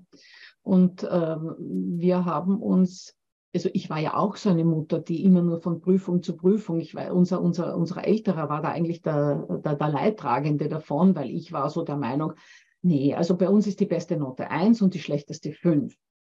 [0.63, 1.55] Und ähm,
[1.97, 3.15] wir haben uns,
[3.53, 6.79] also ich war ja auch so eine Mutter, die immer nur von Prüfung zu Prüfung,
[6.79, 11.29] ich war, unser, unser, unser Älterer war da eigentlich der, der, der Leidtragende davon, weil
[11.29, 12.33] ich war so der Meinung,
[12.81, 15.95] nee, also bei uns ist die beste Note eins und die schlechteste fünf.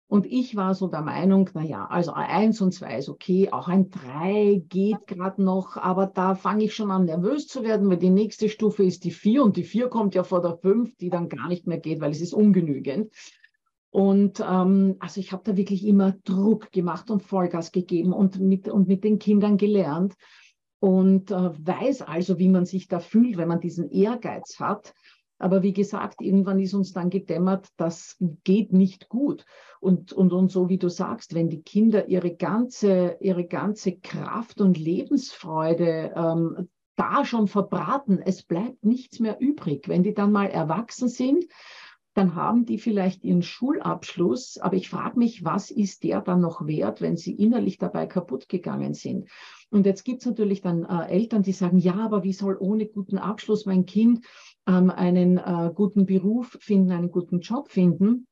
[0.07, 3.69] Und ich war so der Meinung, na ja, also eins und zwei ist okay, auch
[3.69, 7.97] ein drei geht gerade noch, aber da fange ich schon an nervös zu werden, weil
[7.97, 11.09] die nächste Stufe ist die vier und die vier kommt ja vor der fünf, die
[11.09, 13.13] dann gar nicht mehr geht, weil es ist ungenügend.
[13.89, 18.67] Und ähm, also ich habe da wirklich immer Druck gemacht und Vollgas gegeben und mit,
[18.67, 20.15] und mit den Kindern gelernt
[20.81, 24.93] und äh, weiß also, wie man sich da fühlt, wenn man diesen Ehrgeiz hat.
[25.41, 29.45] Aber wie gesagt, irgendwann ist uns dann gedämmert, das geht nicht gut.
[29.79, 34.61] Und, und, und so wie du sagst, wenn die Kinder ihre ganze, ihre ganze Kraft
[34.61, 39.87] und Lebensfreude ähm, da schon verbraten, es bleibt nichts mehr übrig.
[39.87, 41.45] Wenn die dann mal erwachsen sind,
[42.13, 46.67] dann haben die vielleicht ihren Schulabschluss, aber ich frage mich, was ist der dann noch
[46.67, 49.29] wert, wenn sie innerlich dabei kaputt gegangen sind?
[49.69, 52.85] Und jetzt gibt es natürlich dann äh, Eltern, die sagen, ja, aber wie soll ohne
[52.85, 54.25] guten Abschluss mein Kind
[54.67, 58.27] ähm, einen äh, guten Beruf finden, einen guten Job finden?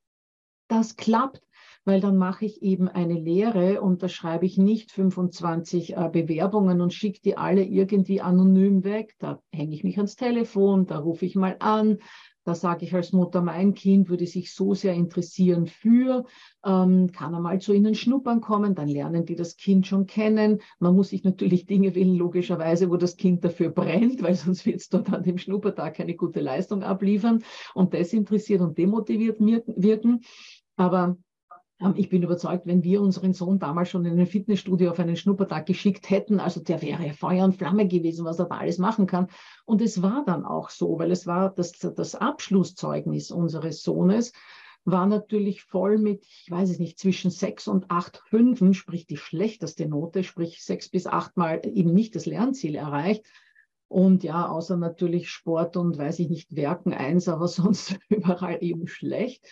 [0.68, 1.42] Das klappt,
[1.84, 6.80] weil dann mache ich eben eine Lehre und da schreibe ich nicht 25 äh, Bewerbungen
[6.80, 9.16] und schicke die alle irgendwie anonym weg.
[9.18, 11.98] Da hänge ich mich ans Telefon, da rufe ich mal an,
[12.50, 16.24] da sage ich als Mutter, mein Kind würde sich so sehr interessieren für,
[16.64, 20.60] ähm, kann er mal zu Ihnen schnuppern kommen, dann lernen die das Kind schon kennen.
[20.80, 24.80] Man muss sich natürlich Dinge wählen, logischerweise, wo das Kind dafür brennt, weil sonst wird
[24.80, 30.22] es dort an dem Schnuppertag keine gute Leistung abliefern und desinteressiert und demotiviert wirken.
[30.74, 31.18] Aber
[31.94, 35.64] ich bin überzeugt, wenn wir unseren Sohn damals schon in ein Fitnessstudio auf einen Schnuppertag
[35.64, 39.28] geschickt hätten, also der wäre Feuer und Flamme gewesen, was er da alles machen kann.
[39.64, 44.32] Und es war dann auch so, weil es war das, das Abschlusszeugnis unseres Sohnes,
[44.84, 49.16] war natürlich voll mit, ich weiß es nicht, zwischen sechs und acht Fünfen, sprich die
[49.16, 53.24] schlechteste Note, sprich sechs bis acht Mal eben nicht das Lernziel erreicht.
[53.88, 58.86] Und ja, außer natürlich Sport und weiß ich nicht, Werken eins, aber sonst überall eben
[58.86, 59.46] schlecht.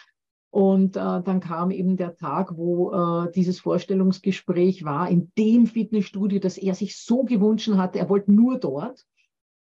[0.51, 6.39] Und äh, dann kam eben der Tag, wo äh, dieses Vorstellungsgespräch war, in dem Fitnessstudio,
[6.39, 7.99] das er sich so gewünscht hatte.
[7.99, 9.05] Er wollte nur dort.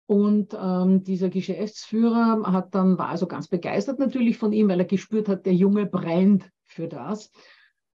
[0.06, 4.86] Und ähm, dieser Geschäftsführer hat dann, war also ganz begeistert natürlich von ihm, weil er
[4.86, 7.30] gespürt hat, der Junge brennt für das.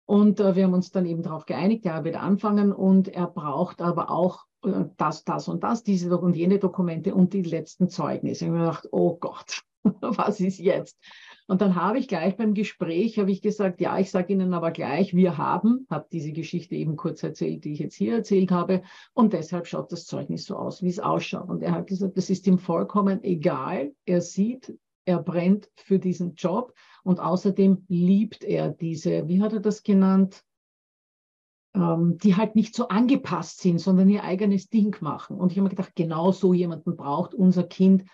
[0.07, 3.83] Und äh, wir haben uns dann eben darauf geeinigt, er wird anfangen und er braucht
[3.83, 8.45] aber auch äh, das, das und das, diese und jene Dokumente und die letzten Zeugnisse.
[8.45, 10.97] Ich habe mir gedacht, oh Gott, was ist jetzt?
[11.47, 14.73] Und dann habe ich gleich beim Gespräch, habe ich gesagt, ja, ich sage Ihnen aber
[14.73, 18.83] gleich, wir haben, habe diese Geschichte eben kurz erzählt, die ich jetzt hier erzählt habe.
[19.15, 21.49] Und deshalb schaut das Zeugnis so aus, wie es ausschaut.
[21.49, 23.93] Und er hat gesagt, das ist ihm vollkommen egal.
[24.07, 26.75] Er sieht, er brennt für diesen Job.
[27.05, 30.43] Und außerdem liebt er diese, wie hat er das genannt?
[31.75, 35.37] Ähm, die halt nicht so angepasst sind, sondern ihr eigenes Ding machen.
[35.37, 38.05] Und ich habe mir gedacht, genau so jemanden braucht unser Kind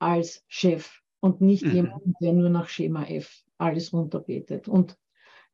[0.00, 1.74] als Chef und nicht mhm.
[1.74, 4.68] jemanden, der nur nach Schema F alles runterbetet.
[4.68, 4.96] Und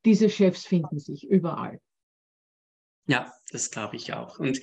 [0.04, 1.80] diese Chefs finden sich überall.
[3.06, 4.38] Ja, das glaube ich auch.
[4.38, 4.60] Und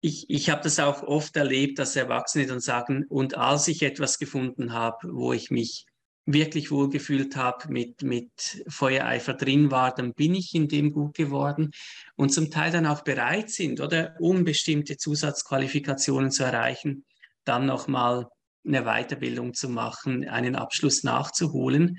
[0.00, 4.18] ich, ich habe das auch oft erlebt, dass Erwachsene dann sagen, und als ich etwas
[4.18, 5.86] gefunden habe, wo ich mich
[6.26, 11.70] wirklich wohlgefühlt habe, mit, mit Feuereifer drin war, dann bin ich in dem gut geworden
[12.16, 17.04] und zum Teil dann auch bereit sind, oder um bestimmte Zusatzqualifikationen zu erreichen,
[17.44, 18.28] dann nochmal
[18.66, 21.98] eine Weiterbildung zu machen, einen Abschluss nachzuholen.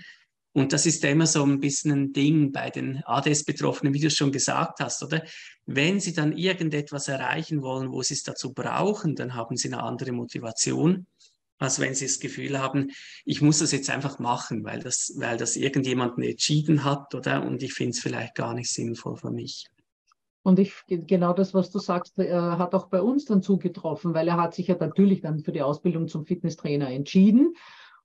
[0.54, 4.32] Und das ist immer so ein bisschen ein Ding bei den ADS-Betroffenen, wie du schon
[4.32, 5.24] gesagt hast, oder?
[5.66, 9.84] Wenn sie dann irgendetwas erreichen wollen, wo sie es dazu brauchen, dann haben sie eine
[9.84, 11.06] andere Motivation,
[11.60, 12.92] als wenn sie das Gefühl haben,
[13.26, 17.46] ich muss das jetzt einfach machen, weil das, weil das irgendjemand entschieden hat, oder?
[17.46, 19.68] Und ich finde es vielleicht gar nicht sinnvoll für mich.
[20.48, 24.30] Und ich, genau das, was du sagst, äh, hat auch bei uns dann zugetroffen, weil
[24.30, 27.54] er hat sich ja natürlich dann für die Ausbildung zum Fitnesstrainer entschieden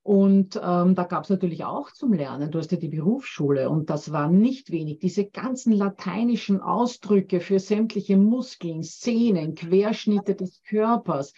[0.05, 3.89] und ähm, da gab es natürlich auch zum Lernen, du hast ja die Berufsschule und
[3.89, 4.99] das war nicht wenig.
[4.99, 11.35] Diese ganzen lateinischen Ausdrücke für sämtliche Muskeln, Szenen, Querschnitte des Körpers,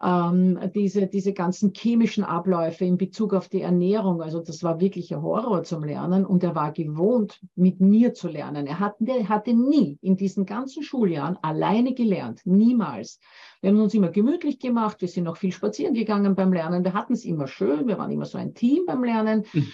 [0.00, 4.22] ähm, diese, diese ganzen chemischen Abläufe in Bezug auf die Ernährung.
[4.22, 8.28] Also das war wirklich ein Horror zum Lernen und er war gewohnt, mit mir zu
[8.28, 8.66] lernen.
[8.66, 13.18] Er, hat, er hatte nie in diesen ganzen Schuljahren alleine gelernt, niemals.
[13.60, 16.94] Wir haben uns immer gemütlich gemacht, wir sind noch viel spazieren gegangen beim Lernen, wir
[16.94, 19.44] hatten es immer schön, wir waren immer so ein Team beim Lernen.
[19.52, 19.72] Mhm.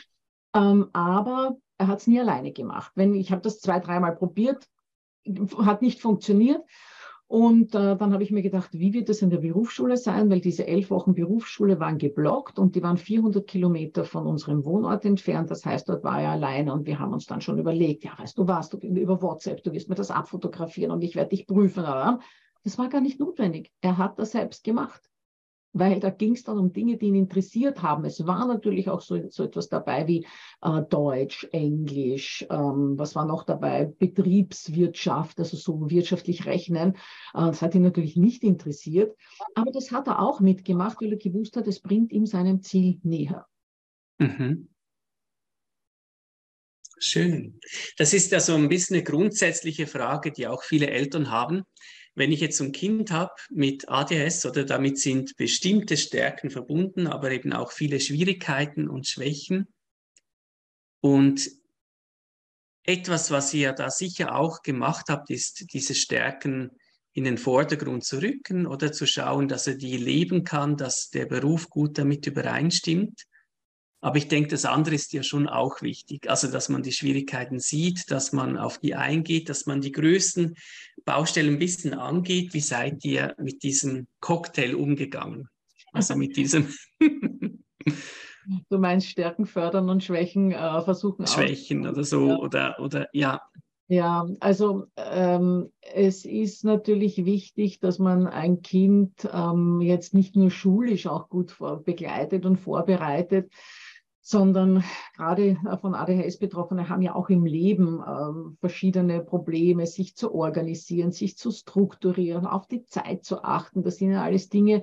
[0.56, 2.92] Ähm, aber er hat es nie alleine gemacht.
[2.94, 4.64] Wenn ich habe das zwei, dreimal probiert,
[5.58, 6.62] hat nicht funktioniert.
[7.26, 10.30] Und äh, dann habe ich mir gedacht, wie wird das in der Berufsschule sein?
[10.30, 15.04] Weil diese elf Wochen Berufsschule waren geblockt und die waren 400 Kilometer von unserem Wohnort
[15.04, 15.50] entfernt.
[15.50, 18.36] Das heißt, dort war er alleine und wir haben uns dann schon überlegt, ja, weißt
[18.36, 21.84] du was, du über WhatsApp, du wirst mir das abfotografieren und ich werde dich prüfen.
[22.62, 23.72] Das war gar nicht notwendig.
[23.80, 25.00] Er hat das selbst gemacht
[25.74, 28.04] weil da ging es dann um Dinge, die ihn interessiert haben.
[28.04, 30.26] Es war natürlich auch so, so etwas dabei wie
[30.62, 33.92] äh, Deutsch, Englisch, ähm, was war noch dabei?
[33.98, 36.94] Betriebswirtschaft, also so wirtschaftlich rechnen.
[37.34, 39.16] Äh, das hat ihn natürlich nicht interessiert,
[39.54, 43.00] aber das hat er auch mitgemacht, weil er gewusst hat, es bringt ihm seinem Ziel
[43.02, 43.46] näher.
[44.18, 44.68] Mhm.
[47.00, 47.58] Schön.
[47.98, 51.64] Das ist ja so ein bisschen eine grundsätzliche Frage, die auch viele Eltern haben
[52.14, 57.32] wenn ich jetzt ein Kind habe mit ADHS oder damit sind bestimmte Stärken verbunden, aber
[57.32, 59.66] eben auch viele Schwierigkeiten und Schwächen.
[61.00, 61.50] Und
[62.84, 66.70] etwas, was ihr da sicher auch gemacht habt, ist diese Stärken
[67.12, 71.26] in den Vordergrund zu rücken oder zu schauen, dass er die leben kann, dass der
[71.26, 73.24] Beruf gut damit übereinstimmt.
[74.04, 76.28] Aber ich denke, das andere ist ja schon auch wichtig.
[76.28, 80.56] Also, dass man die Schwierigkeiten sieht, dass man auf die eingeht, dass man die größten
[81.06, 82.52] Baustellen ein bisschen angeht.
[82.52, 85.48] Wie seid ihr mit diesem Cocktail umgegangen?
[85.92, 86.68] Also mit diesem.
[87.00, 91.26] du meinst Stärken fördern und Schwächen äh, versuchen.
[91.26, 92.36] Schwächen oder so, ja.
[92.36, 93.40] oder, oder ja.
[93.88, 100.50] Ja, also ähm, es ist natürlich wichtig, dass man ein Kind ähm, jetzt nicht nur
[100.50, 103.50] schulisch auch gut begleitet und vorbereitet,
[104.26, 104.82] sondern
[105.14, 111.12] gerade äh, von ADHS-Betroffene haben ja auch im Leben äh, verschiedene Probleme, sich zu organisieren,
[111.12, 113.82] sich zu strukturieren, auf die Zeit zu achten.
[113.82, 114.82] Das sind ja alles Dinge,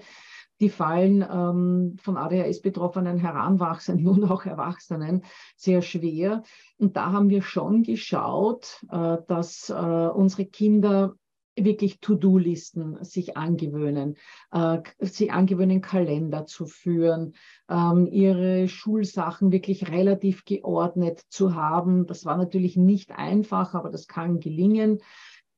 [0.60, 5.24] die fallen ähm, von ADHS-Betroffenen Heranwachsenden und auch Erwachsenen
[5.56, 6.44] sehr schwer.
[6.78, 11.16] Und da haben wir schon geschaut, äh, dass äh, unsere Kinder
[11.56, 14.18] wirklich To-Do-Listen sich angewöhnen,
[14.52, 17.34] äh, sie angewöhnen, Kalender zu führen,
[17.70, 22.08] ähm, ihre Schulsachen wirklich relativ geordnet zu haben.
[22.08, 25.00] Das war natürlich nicht einfach, aber das kann gelingen.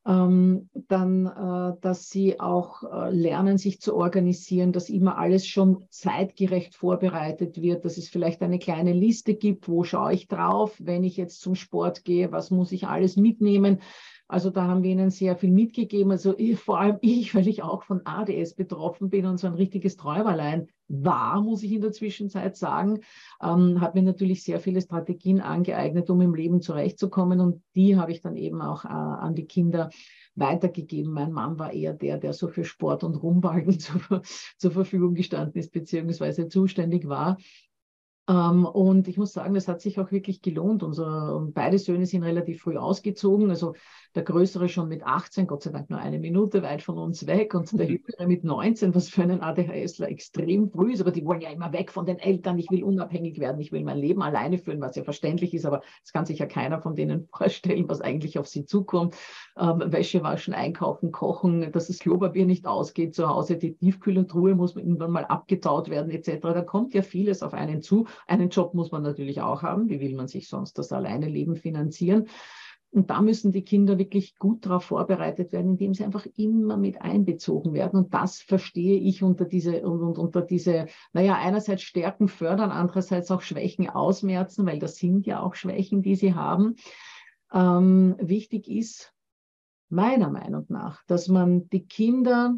[0.06, 5.86] Ähm, dann, äh, dass sie auch äh, lernen, sich zu organisieren, dass immer alles schon
[5.90, 11.06] zeitgerecht vorbereitet wird, dass es vielleicht eine kleine Liste gibt, wo schaue ich drauf, wenn
[11.06, 13.80] ich jetzt zum Sport gehe, was muss ich alles mitnehmen,
[14.34, 16.12] also da haben wir ihnen sehr viel mitgegeben.
[16.12, 19.54] Also ich, vor allem ich, weil ich auch von ADS betroffen bin und so ein
[19.54, 20.68] richtiges Träumerlein
[21.02, 23.00] war, muss ich in der Zwischenzeit sagen,
[23.42, 27.40] ähm, hat mir natürlich sehr viele Strategien angeeignet, um im Leben zurechtzukommen.
[27.40, 29.90] Und die habe ich dann eben auch äh, an die Kinder
[30.36, 31.12] weitergegeben.
[31.12, 34.22] Mein Mann war eher der, der so für Sport und Rumbalgen zur,
[34.58, 37.38] zur Verfügung gestanden ist, beziehungsweise zuständig war.
[38.30, 40.82] Ähm, und ich muss sagen, das hat sich auch wirklich gelohnt.
[40.82, 43.50] Unser, beide Söhne sind relativ früh ausgezogen.
[43.50, 43.74] Also
[44.16, 47.54] der Größere schon mit 18, Gott sei Dank nur eine Minute weit von uns weg.
[47.54, 48.00] Und der mhm.
[48.06, 51.02] Jüngere mit 19, was für einen ADHSler extrem früh ist.
[51.02, 52.58] Aber die wollen ja immer weg von den Eltern.
[52.60, 53.60] Ich will unabhängig werden.
[53.60, 55.66] Ich will mein Leben alleine führen, was ja verständlich ist.
[55.66, 59.16] Aber es kann sich ja keiner von denen vorstellen, was eigentlich auf sie zukommt.
[59.58, 63.58] Ähm, Wäsche waschen, einkaufen, kochen, dass das Klopapier nicht ausgeht zu Hause.
[63.58, 66.40] Die Tiefkühltruhe muss irgendwann mal abgetaut werden, etc.
[66.42, 68.06] Da kommt ja vieles auf einen zu.
[68.28, 69.90] Einen Job muss man natürlich auch haben.
[69.90, 72.28] Wie will man sich sonst das alleine Leben finanzieren?
[72.94, 77.02] Und da müssen die Kinder wirklich gut darauf vorbereitet werden, indem sie einfach immer mit
[77.02, 77.98] einbezogen werden.
[77.98, 83.90] Und das verstehe ich unter diese, unter diese, naja, einerseits Stärken fördern, andererseits auch Schwächen
[83.90, 86.76] ausmerzen, weil das sind ja auch Schwächen, die sie haben.
[87.52, 89.12] Ähm, wichtig ist,
[89.90, 92.56] meiner Meinung nach, dass man die Kinder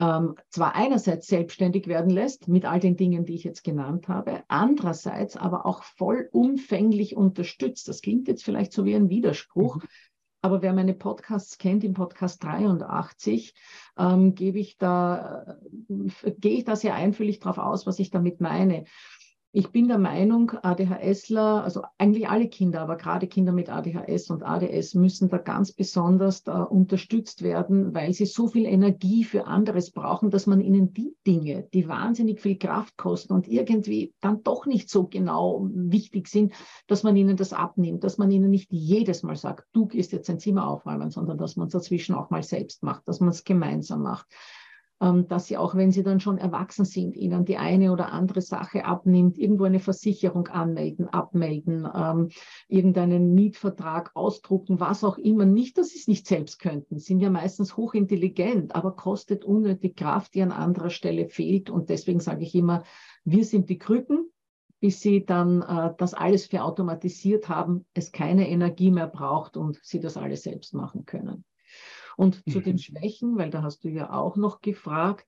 [0.00, 4.44] ähm, zwar einerseits selbstständig werden lässt mit all den Dingen, die ich jetzt genannt habe,
[4.48, 7.88] andererseits aber auch vollumfänglich unterstützt.
[7.88, 9.88] Das klingt jetzt vielleicht so wie ein Widerspruch, mhm.
[10.40, 13.54] aber wer meine Podcasts kennt, im Podcast 83,
[13.98, 15.58] ähm, gebe ich da,
[16.22, 18.84] äh, gehe ich da sehr einfühlig drauf aus, was ich damit meine.
[19.58, 24.44] Ich bin der Meinung, ADHSler, also eigentlich alle Kinder, aber gerade Kinder mit ADHS und
[24.44, 29.90] ADS müssen da ganz besonders da unterstützt werden, weil sie so viel Energie für anderes
[29.90, 34.64] brauchen, dass man ihnen die Dinge, die wahnsinnig viel Kraft kosten und irgendwie dann doch
[34.64, 36.52] nicht so genau wichtig sind,
[36.86, 40.30] dass man ihnen das abnimmt, dass man ihnen nicht jedes Mal sagt, du gehst jetzt
[40.30, 43.42] ein Zimmer aufräumen, sondern dass man es dazwischen auch mal selbst macht, dass man es
[43.42, 44.28] gemeinsam macht.
[45.00, 48.40] Ähm, dass sie auch, wenn sie dann schon erwachsen sind, ihnen die eine oder andere
[48.40, 52.30] Sache abnimmt, irgendwo eine Versicherung anmelden, abmelden, ähm,
[52.66, 55.44] irgendeinen Mietvertrag ausdrucken, was auch immer.
[55.44, 60.34] Nicht, dass sie es nicht selbst könnten, sind ja meistens hochintelligent, aber kostet unnötig Kraft,
[60.34, 61.70] die an anderer Stelle fehlt.
[61.70, 62.82] Und deswegen sage ich immer,
[63.22, 64.28] wir sind die Krücken,
[64.80, 70.00] bis sie dann äh, das alles verautomatisiert haben, es keine Energie mehr braucht und sie
[70.00, 71.44] das alles selbst machen können.
[72.18, 72.50] Und mhm.
[72.50, 72.78] zu den mhm.
[72.78, 75.24] Schwächen, weil da hast du ja auch noch gefragt,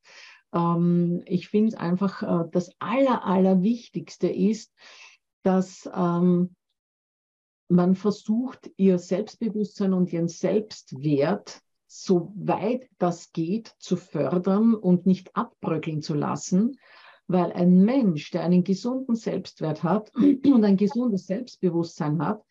[0.52, 4.74] ähm, ich finde einfach, äh, das Aller, Allerwichtigste ist,
[5.44, 6.56] dass ähm,
[7.68, 15.36] man versucht, ihr Selbstbewusstsein und ihren Selbstwert so weit das geht zu fördern und nicht
[15.36, 16.76] abbröckeln zu lassen,
[17.28, 22.42] weil ein Mensch, der einen gesunden Selbstwert hat und ein gesundes Selbstbewusstsein hat,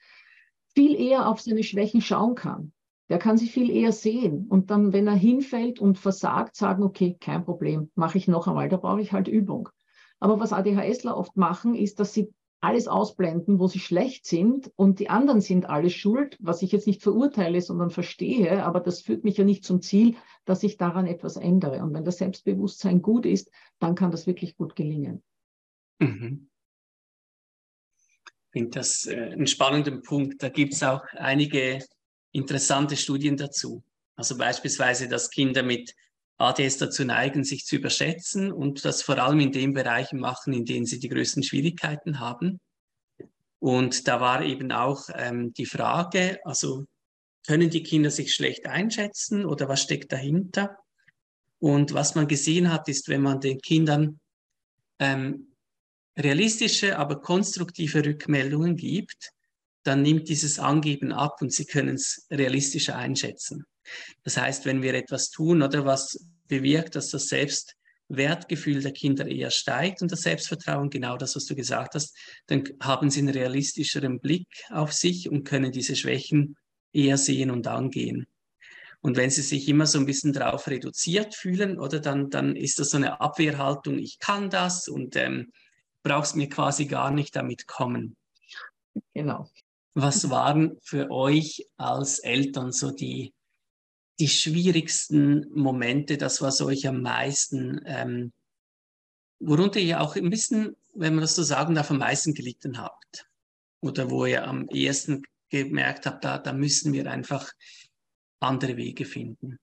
[0.74, 2.72] viel eher auf seine Schwächen schauen kann
[3.10, 7.18] der kann sich viel eher sehen und dann, wenn er hinfällt und versagt, sagen, okay,
[7.20, 9.70] kein Problem, mache ich noch einmal, da brauche ich halt Übung.
[10.20, 12.32] Aber was ADHSler oft machen, ist, dass sie
[12.62, 16.88] alles ausblenden, wo sie schlecht sind und die anderen sind alles schuld, was ich jetzt
[16.88, 21.08] nicht verurteile, sondern verstehe, aber das führt mich ja nicht zum Ziel, dass ich daran
[21.08, 21.82] etwas ändere.
[21.82, 23.50] Und wenn das Selbstbewusstsein gut ist,
[23.80, 25.24] dann kann das wirklich gut gelingen.
[26.00, 26.50] Mhm.
[28.52, 30.44] Ich finde das äh, einen spannenden Punkt.
[30.44, 31.80] Da gibt es auch einige
[32.32, 33.84] interessante Studien dazu.
[34.16, 35.96] Also beispielsweise, dass Kinder mit
[36.38, 40.66] ADS dazu neigen, sich zu überschätzen und das vor allem in den Bereichen machen, in
[40.66, 42.60] denen sie die größten Schwierigkeiten haben.
[43.60, 46.86] Und da war eben auch ähm, die Frage, also
[47.46, 50.78] können die Kinder sich schlecht einschätzen oder was steckt dahinter?
[51.60, 54.20] Und was man gesehen hat, ist, wenn man den Kindern
[55.00, 55.54] ähm,
[56.18, 59.32] realistische, aber konstruktive Rückmeldungen gibt,
[59.84, 63.66] dann nimmt dieses Angeben ab und Sie können es realistischer einschätzen.
[64.24, 69.52] Das heißt, wenn wir etwas tun oder was bewirkt, dass das Selbstwertgefühl der Kinder eher
[69.52, 72.16] steigt und das Selbstvertrauen, genau das, was du gesagt hast,
[72.48, 76.56] dann haben sie einen realistischeren Blick auf sich und können diese Schwächen
[76.92, 78.28] eher sehen und angehen.
[79.02, 82.80] Und wenn sie sich immer so ein bisschen darauf reduziert fühlen, oder dann, dann ist
[82.80, 85.54] das so eine Abwehrhaltung, ich kann das und ähm,
[86.04, 88.18] brauchst mir quasi gar nicht damit kommen.
[89.14, 89.50] Genau.
[89.94, 93.34] Was waren für euch als Eltern so die,
[94.20, 96.18] die schwierigsten Momente?
[96.18, 98.32] Das, was euch am meisten, ähm,
[99.40, 103.28] worunter ihr auch ein bisschen, wenn man das so sagen darf, am meisten gelitten habt?
[103.82, 107.52] Oder wo ihr am ehesten gemerkt habt, da, da müssen wir einfach
[108.40, 109.58] andere Wege finden?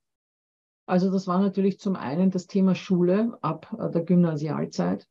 [0.87, 5.07] Also das war natürlich zum einen das Thema Schule ab äh, der Gymnasialzeit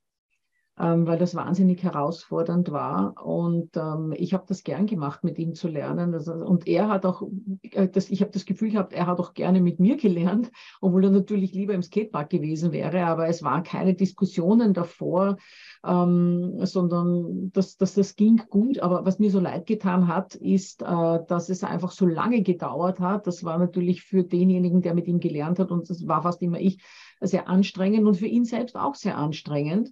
[0.77, 3.15] ähm, weil das wahnsinnig herausfordernd war.
[3.25, 6.13] Und ähm, ich habe das gern gemacht, mit ihm zu lernen.
[6.13, 7.23] Also, und er hat auch,
[7.71, 10.51] äh, das, ich habe das Gefühl gehabt, er hat auch gerne mit mir gelernt,
[10.81, 13.05] obwohl er natürlich lieber im Skatepark gewesen wäre.
[13.05, 15.37] Aber es waren keine Diskussionen davor,
[15.85, 18.79] ähm, sondern das, das, das ging gut.
[18.79, 22.99] Aber was mir so leid getan hat, ist, äh, dass es einfach so lange gedauert
[22.99, 23.27] hat.
[23.27, 26.59] Das war natürlich für denjenigen, der mit ihm gelernt hat, und das war fast immer
[26.59, 26.83] ich,
[27.21, 29.91] sehr anstrengend und für ihn selbst auch sehr anstrengend.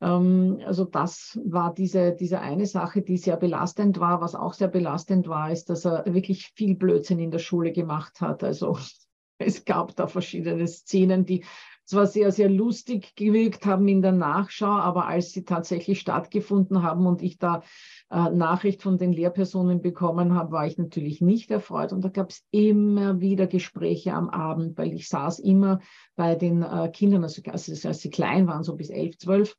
[0.00, 4.20] Ähm, also das war diese, diese eine Sache, die sehr belastend war.
[4.20, 8.20] Was auch sehr belastend war, ist, dass er wirklich viel Blödsinn in der Schule gemacht
[8.20, 8.44] hat.
[8.44, 8.78] Also
[9.38, 11.44] es gab da verschiedene Szenen, die
[11.84, 17.06] zwar sehr, sehr lustig gewirkt haben in der Nachschau, aber als sie tatsächlich stattgefunden haben
[17.06, 17.62] und ich da
[18.10, 21.92] äh, Nachricht von den Lehrpersonen bekommen habe, war ich natürlich nicht erfreut.
[21.92, 25.80] Und da gab es immer wieder Gespräche am Abend, weil ich saß immer
[26.16, 29.54] bei den äh, Kindern, also, also als sie klein waren, so bis elf, zwölf,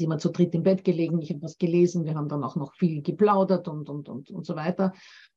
[0.00, 2.56] sind wir zu dritt im Bett gelegen, ich habe was gelesen, wir haben dann auch
[2.56, 4.92] noch viel geplaudert und, und, und, und so weiter.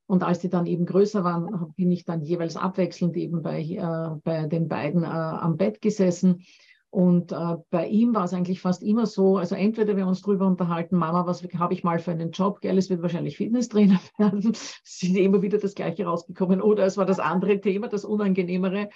[0.06, 4.20] Und als die dann eben größer waren, bin ich dann jeweils abwechselnd eben bei, äh,
[4.22, 6.44] bei den beiden äh, am Bett gesessen.
[6.90, 10.46] Und äh, bei ihm war es eigentlich fast immer so, also entweder wir uns drüber
[10.46, 12.60] unterhalten, Mama, was habe ich mal für einen Job?
[12.60, 14.52] Gell, es wird wahrscheinlich Fitnesstrainer werden.
[14.52, 16.62] Es sind immer wieder das Gleiche rausgekommen.
[16.62, 18.90] Oder es war das andere Thema, das Unangenehmere.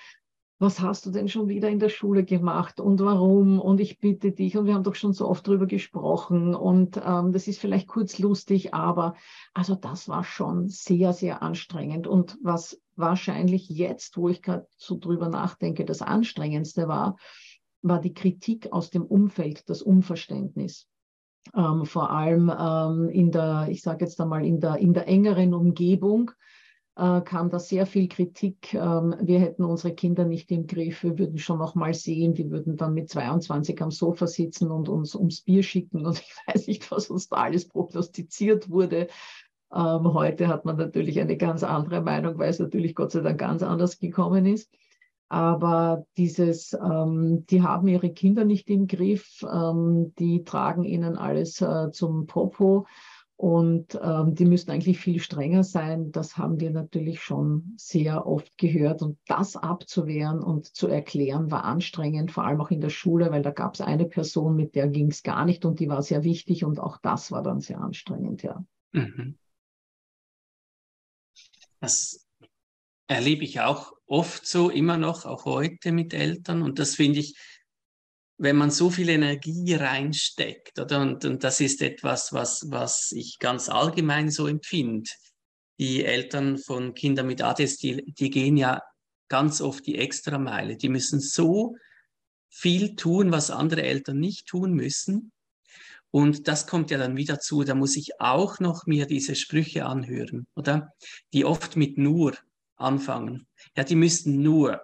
[0.59, 4.32] Was hast du denn schon wieder in der Schule gemacht und warum und ich bitte
[4.32, 7.86] dich und wir haben doch schon so oft drüber gesprochen und ähm, das ist vielleicht
[7.86, 9.14] kurz lustig, aber
[9.54, 14.98] also das war schon sehr, sehr anstrengend und was wahrscheinlich jetzt, wo ich gerade so
[14.98, 17.16] drüber nachdenke, das anstrengendste war,
[17.82, 20.88] war die Kritik aus dem Umfeld, das Unverständnis.
[21.54, 25.54] Ähm, vor allem ähm, in der, ich sage jetzt einmal, in der, in der engeren
[25.54, 26.32] Umgebung
[26.99, 28.74] äh, kam da sehr viel Kritik.
[28.74, 31.05] Ähm, wir hätten unsere Kinder nicht im Griff.
[31.05, 34.88] Wir würden schon noch mal sehen, wir würden dann mit 22 am Sofa sitzen und
[34.88, 39.07] uns ums Bier schicken und ich weiß nicht, was uns da alles prognostiziert wurde.
[39.72, 43.38] Ähm, heute hat man natürlich eine ganz andere Meinung, weil es natürlich Gott sei Dank
[43.38, 44.68] ganz anders gekommen ist.
[45.28, 51.61] Aber dieses, ähm, die haben ihre Kinder nicht im Griff, ähm, die tragen ihnen alles
[51.61, 52.86] äh, zum Popo
[53.39, 56.11] und ähm, die müssten eigentlich viel strenger sein.
[56.11, 59.01] Das haben wir natürlich schon sehr oft gehört.
[59.01, 63.43] Und das abzuwehren und zu erklären, war anstrengend, vor allem auch in der Schule, weil
[63.43, 66.24] da gab es eine Person, mit der ging es gar nicht und die war sehr
[66.24, 66.64] wichtig.
[66.64, 68.64] Und auch das war dann sehr anstrengend, ja.
[68.91, 69.39] Mhm.
[71.78, 72.26] Das
[73.07, 76.61] erlebe ich auch oft so, immer noch, auch heute mit Eltern.
[76.61, 77.39] Und das finde ich
[78.39, 81.01] wenn man so viel Energie reinsteckt, oder?
[81.01, 85.11] Und, und das ist etwas, was, was ich ganz allgemein so empfinde.
[85.78, 88.80] Die Eltern von Kindern mit ADS, die, die gehen ja
[89.28, 90.76] ganz oft die Extrameile.
[90.76, 91.76] Die müssen so
[92.49, 95.32] viel tun, was andere Eltern nicht tun müssen.
[96.11, 99.84] Und das kommt ja dann wieder zu, da muss ich auch noch mir diese Sprüche
[99.84, 100.95] anhören, oder?
[101.34, 102.34] Die oft mit nur
[102.76, 103.47] anfangen.
[103.76, 104.80] Ja, die müssten nur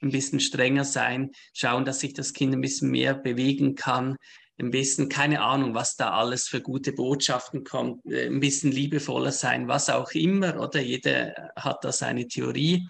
[0.00, 4.16] ein bisschen strenger sein, schauen, dass sich das Kind ein bisschen mehr bewegen kann,
[4.60, 9.32] ein bisschen, keine Ahnung, was da alles für gute Botschaften kommt, äh, ein bisschen liebevoller
[9.32, 12.86] sein, was auch immer, oder jeder hat da seine Theorie,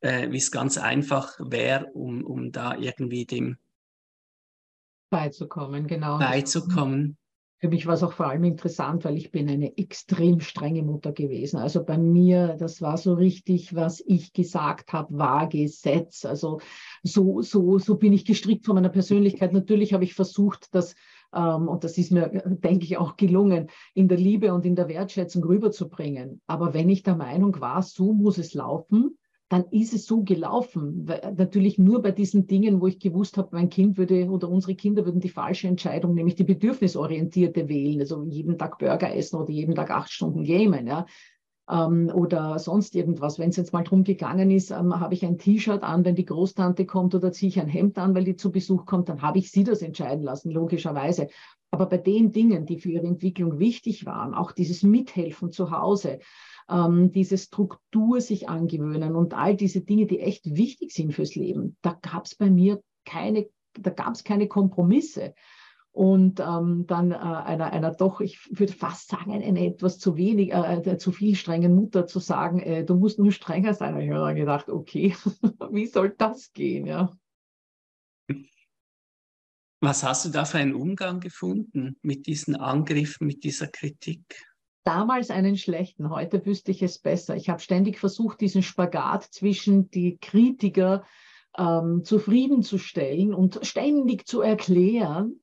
[0.00, 3.58] äh, wie es ganz einfach wäre, um, um da irgendwie dem
[5.10, 6.18] beizukommen, genau.
[6.18, 7.16] Beizukommen.
[7.64, 11.12] Für mich war es auch vor allem interessant, weil ich bin eine extrem strenge Mutter
[11.12, 11.56] gewesen.
[11.56, 16.26] Also bei mir, das war so richtig, was ich gesagt habe, war Gesetz.
[16.26, 16.60] Also
[17.02, 19.54] so, so, so bin ich gestrickt von meiner Persönlichkeit.
[19.54, 20.94] Natürlich habe ich versucht, das
[21.34, 24.90] ähm, und das ist mir, denke ich, auch gelungen, in der Liebe und in der
[24.90, 26.42] Wertschätzung rüberzubringen.
[26.46, 29.16] Aber wenn ich der Meinung war, so muss es laufen,
[29.54, 31.08] dann ist es so gelaufen.
[31.36, 35.04] Natürlich nur bei diesen Dingen, wo ich gewusst habe, mein Kind würde oder unsere Kinder
[35.04, 39.76] würden die falsche Entscheidung, nämlich die bedürfnisorientierte wählen, also jeden Tag Burger essen oder jeden
[39.76, 41.06] Tag acht Stunden gamen, ja.
[41.70, 43.38] Ähm, oder sonst irgendwas.
[43.38, 46.24] Wenn es jetzt mal drum gegangen ist, ähm, habe ich ein T-Shirt an, wenn die
[46.24, 49.38] Großtante kommt oder ziehe ich ein Hemd an, weil die zu Besuch kommt, dann habe
[49.38, 51.28] ich sie das entscheiden lassen, logischerweise.
[51.70, 56.18] Aber bei den Dingen, die für ihre Entwicklung wichtig waren, auch dieses Mithelfen zu Hause,
[56.68, 61.76] ähm, diese Struktur sich angewöhnen und all diese Dinge, die echt wichtig sind fürs Leben.
[61.82, 65.34] Da gab es bei mir keine, da gab es keine Kompromisse.
[65.92, 70.52] Und ähm, dann äh, einer, einer doch, ich würde fast sagen, eine etwas zu wenig,
[70.52, 74.00] äh, äh zu viel strengen Mutter zu sagen, äh, du musst nur strenger sein.
[74.00, 75.14] Ich habe dann gedacht, okay,
[75.70, 76.86] wie soll das gehen?
[76.86, 77.12] Ja.
[79.80, 84.24] Was hast du da für einen Umgang gefunden mit diesen Angriffen, mit dieser Kritik?
[84.84, 87.36] Damals einen schlechten, heute wüsste ich es besser.
[87.36, 91.04] Ich habe ständig versucht, diesen Spagat zwischen die Kritiker
[91.56, 95.40] ähm, zufriedenzustellen und ständig zu erklären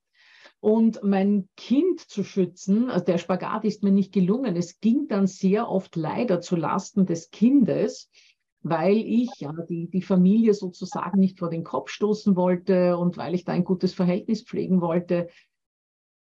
[0.60, 2.88] und mein Kind zu schützen.
[2.88, 4.56] Also der Spagat ist mir nicht gelungen.
[4.56, 8.10] Es ging dann sehr oft leider zu Lasten des Kindes,
[8.62, 13.34] weil ich ja die, die Familie sozusagen nicht vor den Kopf stoßen wollte und weil
[13.34, 15.28] ich da ein gutes Verhältnis pflegen wollte,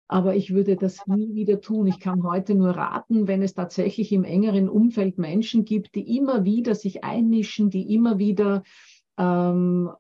[0.06, 1.86] aber ich würde das nie wieder tun.
[1.86, 6.44] Ich kann heute nur raten, wenn es tatsächlich im engeren Umfeld Menschen gibt, die immer
[6.44, 8.62] wieder sich einmischen, die immer wieder
[9.16, 9.90] ähm,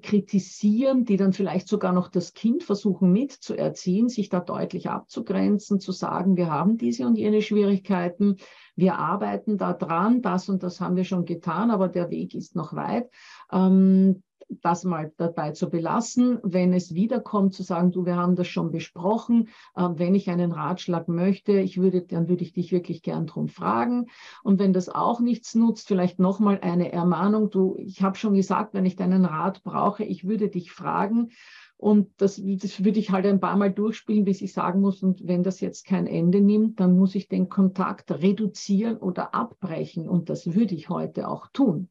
[0.00, 5.92] kritisieren, die dann vielleicht sogar noch das Kind versuchen mitzuerziehen, sich da deutlich abzugrenzen, zu
[5.92, 8.36] sagen, wir haben diese und jene Schwierigkeiten,
[8.76, 12.54] wir arbeiten da dran, das und das haben wir schon getan, aber der Weg ist
[12.54, 13.10] noch weit.
[13.50, 14.22] Ähm,
[14.62, 16.38] das mal dabei zu belassen.
[16.42, 19.48] Wenn es wiederkommt, zu sagen, du, wir haben das schon besprochen.
[19.74, 23.48] Äh, wenn ich einen Ratschlag möchte, ich würde, dann würde ich dich wirklich gern drum
[23.48, 24.06] fragen.
[24.42, 27.50] Und wenn das auch nichts nutzt, vielleicht nochmal eine Ermahnung.
[27.50, 31.30] Du, ich habe schon gesagt, wenn ich deinen Rat brauche, ich würde dich fragen.
[31.76, 35.26] Und das, das würde ich halt ein paar Mal durchspielen, bis ich sagen muss, und
[35.26, 40.06] wenn das jetzt kein Ende nimmt, dann muss ich den Kontakt reduzieren oder abbrechen.
[40.06, 41.88] Und das würde ich heute auch tun.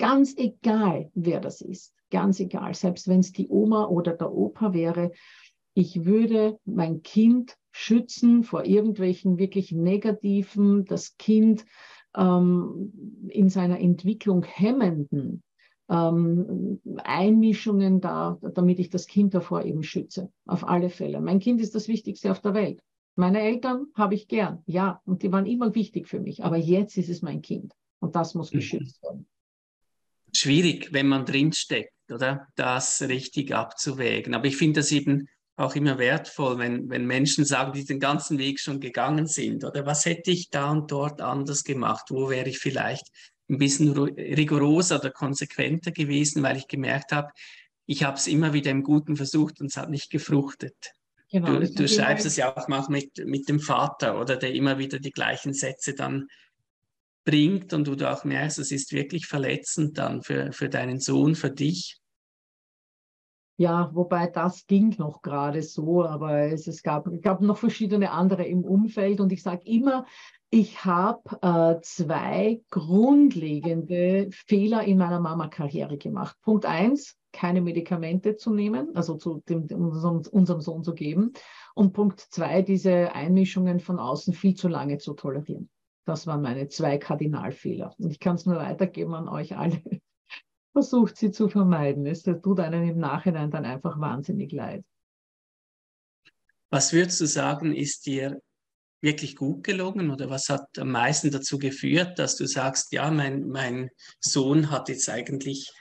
[0.00, 1.94] Ganz egal, wer das ist.
[2.10, 2.74] Ganz egal.
[2.74, 5.12] Selbst wenn es die Oma oder der Opa wäre.
[5.74, 11.66] Ich würde mein Kind schützen vor irgendwelchen wirklich negativen, das Kind
[12.16, 15.42] ähm, in seiner Entwicklung hemmenden
[15.90, 20.32] ähm, Einmischungen da, damit ich das Kind davor eben schütze.
[20.46, 21.20] Auf alle Fälle.
[21.20, 22.80] Mein Kind ist das Wichtigste auf der Welt.
[23.16, 26.42] Meine Eltern habe ich gern, ja, und die waren immer wichtig für mich.
[26.42, 28.56] Aber jetzt ist es mein Kind und das muss mhm.
[28.56, 29.26] geschützt werden.
[30.34, 32.48] Schwierig, wenn man drinsteckt, oder?
[32.56, 34.34] Das richtig abzuwägen.
[34.34, 38.38] Aber ich finde das eben auch immer wertvoll, wenn, wenn Menschen sagen, die den ganzen
[38.38, 39.64] Weg schon gegangen sind.
[39.64, 42.06] Oder was hätte ich da und dort anders gemacht?
[42.08, 43.06] Wo wäre ich vielleicht
[43.50, 47.32] ein bisschen rigoroser oder konsequenter gewesen, weil ich gemerkt habe,
[47.86, 50.92] ich habe es immer wieder im Guten versucht und es hat nicht gefruchtet.
[51.30, 54.78] Genau, du, du schreibst es ja auch mal mit, mit dem Vater oder der immer
[54.78, 56.28] wieder die gleichen Sätze dann
[57.24, 61.34] bringt und wo du auch merkst, es ist wirklich verletzend dann für, für deinen Sohn,
[61.34, 62.00] für dich.
[63.60, 68.46] Ja, wobei das ging noch gerade so, aber es, es gab, gab noch verschiedene andere
[68.46, 70.06] im Umfeld und ich sage immer,
[70.48, 76.38] ich habe äh, zwei grundlegende Fehler in meiner Mama-Karriere gemacht.
[76.40, 81.34] Punkt eins, keine Medikamente zu nehmen, also zu dem, unserem, unserem Sohn zu geben.
[81.74, 85.68] Und Punkt zwei, diese Einmischungen von außen viel zu lange zu tolerieren.
[86.06, 87.94] Das waren meine zwei Kardinalfehler.
[87.98, 89.82] Und ich kann es nur weitergeben an euch alle.
[90.72, 92.06] Versucht sie zu vermeiden.
[92.06, 94.84] Es tut einem im Nachhinein dann einfach wahnsinnig leid.
[96.70, 98.40] Was würdest du sagen, ist dir
[99.02, 103.48] wirklich gut gelungen oder was hat am meisten dazu geführt, dass du sagst, ja, mein,
[103.48, 103.90] mein
[104.20, 105.72] Sohn hat jetzt eigentlich,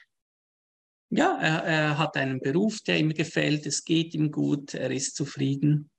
[1.12, 5.16] ja, er, er hat einen Beruf, der ihm gefällt, es geht ihm gut, er ist
[5.16, 5.92] zufrieden?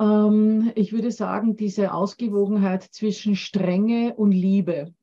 [0.00, 4.94] Ähm, ich würde sagen, diese Ausgewogenheit zwischen Strenge und Liebe.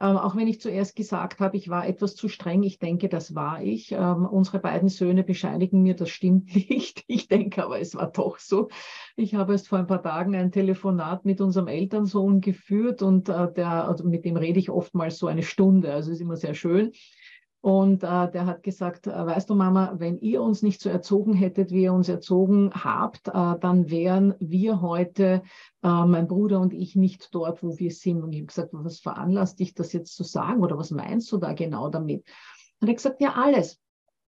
[0.00, 3.34] Ähm, auch wenn ich zuerst gesagt habe, ich war etwas zu streng, ich denke, das
[3.34, 3.90] war ich.
[3.90, 7.02] Ähm, unsere beiden Söhne bescheinigen mir, das stimmt nicht.
[7.08, 8.68] Ich denke aber, es war doch so.
[9.16, 13.52] Ich habe erst vor ein paar Tagen ein Telefonat mit unserem Elternsohn geführt und äh,
[13.52, 16.92] der, also mit dem rede ich oftmals so eine Stunde, also ist immer sehr schön.
[17.60, 21.34] Und äh, der hat gesagt, äh, weißt du Mama, wenn ihr uns nicht so erzogen
[21.34, 25.42] hättet, wie ihr uns erzogen habt, äh, dann wären wir heute,
[25.82, 28.22] äh, mein Bruder und ich, nicht dort, wo wir sind.
[28.22, 31.38] Und ich habe gesagt, was veranlasst dich das jetzt zu sagen oder was meinst du
[31.38, 32.24] da genau damit?
[32.80, 33.80] Und er hat gesagt, ja alles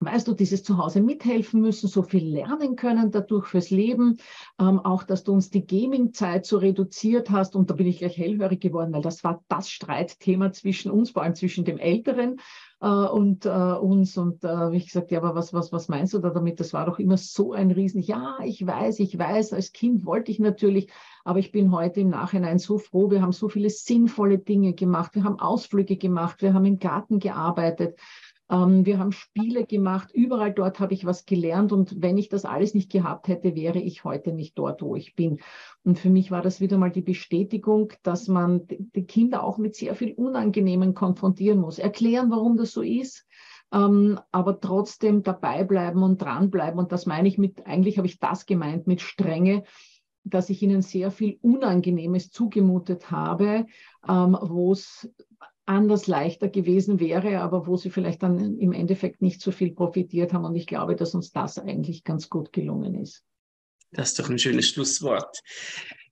[0.02, 4.18] weißt du, dieses Zuhause mithelfen müssen, so viel lernen können dadurch fürs Leben,
[4.60, 8.18] ähm, auch, dass du uns die Gaming-Zeit so reduziert hast und da bin ich gleich
[8.18, 12.40] hellhörig geworden, weil das war das Streitthema zwischen uns, vor allem zwischen dem Älteren
[12.82, 16.20] äh, und äh, uns und äh, ich gesagt, ja, aber was, was, was meinst du
[16.20, 16.60] da damit?
[16.60, 20.32] Das war doch immer so ein Riesen, ja, ich weiß, ich weiß, als Kind wollte
[20.32, 20.90] ich natürlich,
[21.24, 25.14] aber ich bin heute im Nachhinein so froh, wir haben so viele sinnvolle Dinge gemacht,
[25.14, 28.00] wir haben Ausflüge gemacht, wir haben im Garten gearbeitet,
[28.52, 30.12] wir haben Spiele gemacht.
[30.14, 31.72] Überall dort habe ich was gelernt.
[31.72, 35.16] Und wenn ich das alles nicht gehabt hätte, wäre ich heute nicht dort, wo ich
[35.16, 35.40] bin.
[35.84, 39.76] Und für mich war das wieder mal die Bestätigung, dass man die Kinder auch mit
[39.76, 41.80] sehr viel Unangenehmen konfrontieren muss.
[41.80, 43.26] Erklären, warum das so ist.
[43.74, 46.78] Ähm, aber trotzdem dabei bleiben und dranbleiben.
[46.78, 49.64] Und das meine ich mit, eigentlich habe ich das gemeint mit Strenge,
[50.26, 53.66] dass ich ihnen sehr viel Unangenehmes zugemutet habe,
[54.08, 55.10] ähm, wo es
[55.72, 60.34] anders leichter gewesen wäre, aber wo sie vielleicht dann im Endeffekt nicht so viel profitiert
[60.34, 60.46] haben.
[60.46, 63.24] Und ich glaube, dass uns das eigentlich ganz gut gelungen ist.
[63.92, 65.40] Das ist doch ein schönes Schlusswort.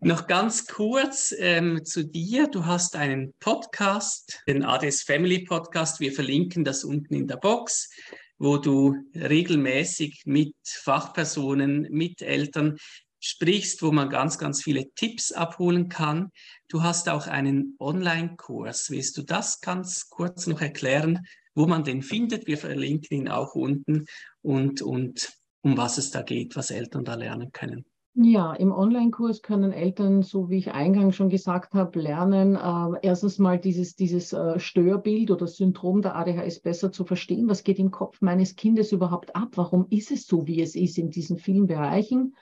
[0.01, 2.47] Noch ganz kurz ähm, zu dir.
[2.47, 5.99] Du hast einen Podcast, den ADS Family Podcast.
[5.99, 7.89] Wir verlinken das unten in der Box,
[8.37, 12.77] wo du regelmäßig mit Fachpersonen, mit Eltern
[13.19, 16.31] sprichst, wo man ganz, ganz viele Tipps abholen kann.
[16.67, 18.89] Du hast auch einen Online-Kurs.
[18.89, 22.47] Willst du das ganz kurz noch erklären, wo man den findet?
[22.47, 24.05] Wir verlinken ihn auch unten
[24.41, 27.85] und, und um was es da geht, was Eltern da lernen können.
[28.15, 33.37] Ja, im Online-Kurs können Eltern, so wie ich eingangs schon gesagt habe, lernen, äh, erstens
[33.37, 37.47] mal dieses, dieses äh, Störbild oder Syndrom der ADHS besser zu verstehen.
[37.47, 39.51] Was geht im Kopf meines Kindes überhaupt ab?
[39.55, 42.35] Warum ist es so, wie es ist in diesen vielen Bereichen?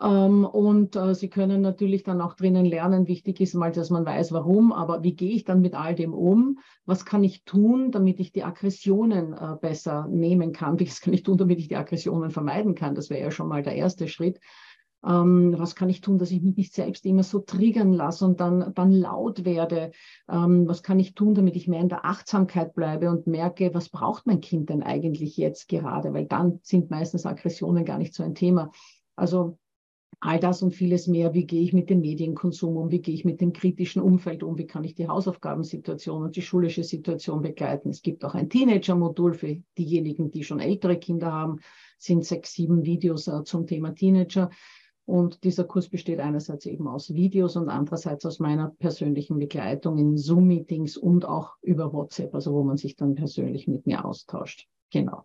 [0.00, 3.08] Ähm, und äh, Sie können natürlich dann auch drinnen lernen.
[3.08, 6.14] Wichtig ist mal, dass man weiß, warum, aber wie gehe ich dann mit all dem
[6.14, 6.58] um?
[6.86, 10.78] Was kann ich tun, damit ich die Aggressionen äh, besser nehmen kann?
[10.80, 12.94] Was kann ich tun, damit ich die Aggressionen vermeiden kann?
[12.94, 14.40] Das wäre ja schon mal der erste Schritt.
[15.06, 18.40] Ähm, was kann ich tun, dass ich mich nicht selbst immer so triggern lasse und
[18.40, 19.92] dann, dann laut werde?
[20.28, 23.90] Ähm, was kann ich tun, damit ich mehr in der Achtsamkeit bleibe und merke, was
[23.90, 26.12] braucht mein Kind denn eigentlich jetzt gerade?
[26.14, 28.72] Weil dann sind meistens Aggressionen gar nicht so ein Thema.
[29.14, 29.58] Also
[30.20, 31.32] all das und vieles mehr.
[31.34, 32.90] Wie gehe ich mit dem Medienkonsum um?
[32.90, 34.58] Wie gehe ich mit dem kritischen Umfeld um?
[34.58, 37.90] Wie kann ich die Hausaufgabensituation und die schulische Situation begleiten?
[37.90, 41.60] Es gibt auch ein Teenager-Modul für diejenigen, die schon ältere Kinder haben,
[41.98, 44.50] sind sechs, sieben Videos äh, zum Thema Teenager.
[45.04, 50.18] Und dieser Kurs besteht einerseits eben aus Videos und andererseits aus meiner persönlichen Begleitung in
[50.18, 54.66] Zoom-Meetings und auch über WhatsApp, also wo man sich dann persönlich mit mir austauscht.
[54.90, 55.24] Genau.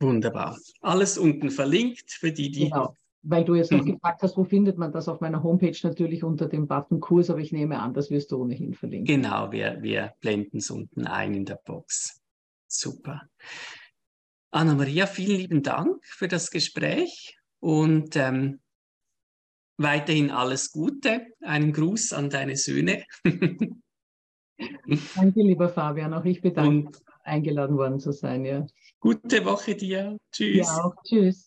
[0.00, 0.58] Wunderbar.
[0.80, 2.64] Alles unten verlinkt für die, die.
[2.64, 2.96] Genau.
[3.28, 3.94] Weil du jetzt noch mhm.
[3.94, 7.40] gefragt hast, wo findet man das auf meiner Homepage natürlich unter dem Button Kurs, aber
[7.40, 9.22] ich nehme an, das wirst du ohnehin verlinken.
[9.22, 12.20] Genau, wir, wir blenden es unten ein in der Box.
[12.68, 13.28] Super.
[14.52, 18.60] Anna-Maria, vielen lieben Dank für das Gespräch und ähm,
[19.76, 21.26] weiterhin alles Gute.
[21.42, 23.04] Einen Gruß an deine Söhne.
[25.16, 26.14] Danke, lieber Fabian.
[26.14, 28.44] Auch ich bedanke mich, eingeladen worden zu sein.
[28.44, 28.64] Ja.
[29.00, 30.16] Gute Woche dir.
[30.32, 30.66] Tschüss.
[30.66, 30.94] Ja, auch.
[31.04, 31.45] Tschüss.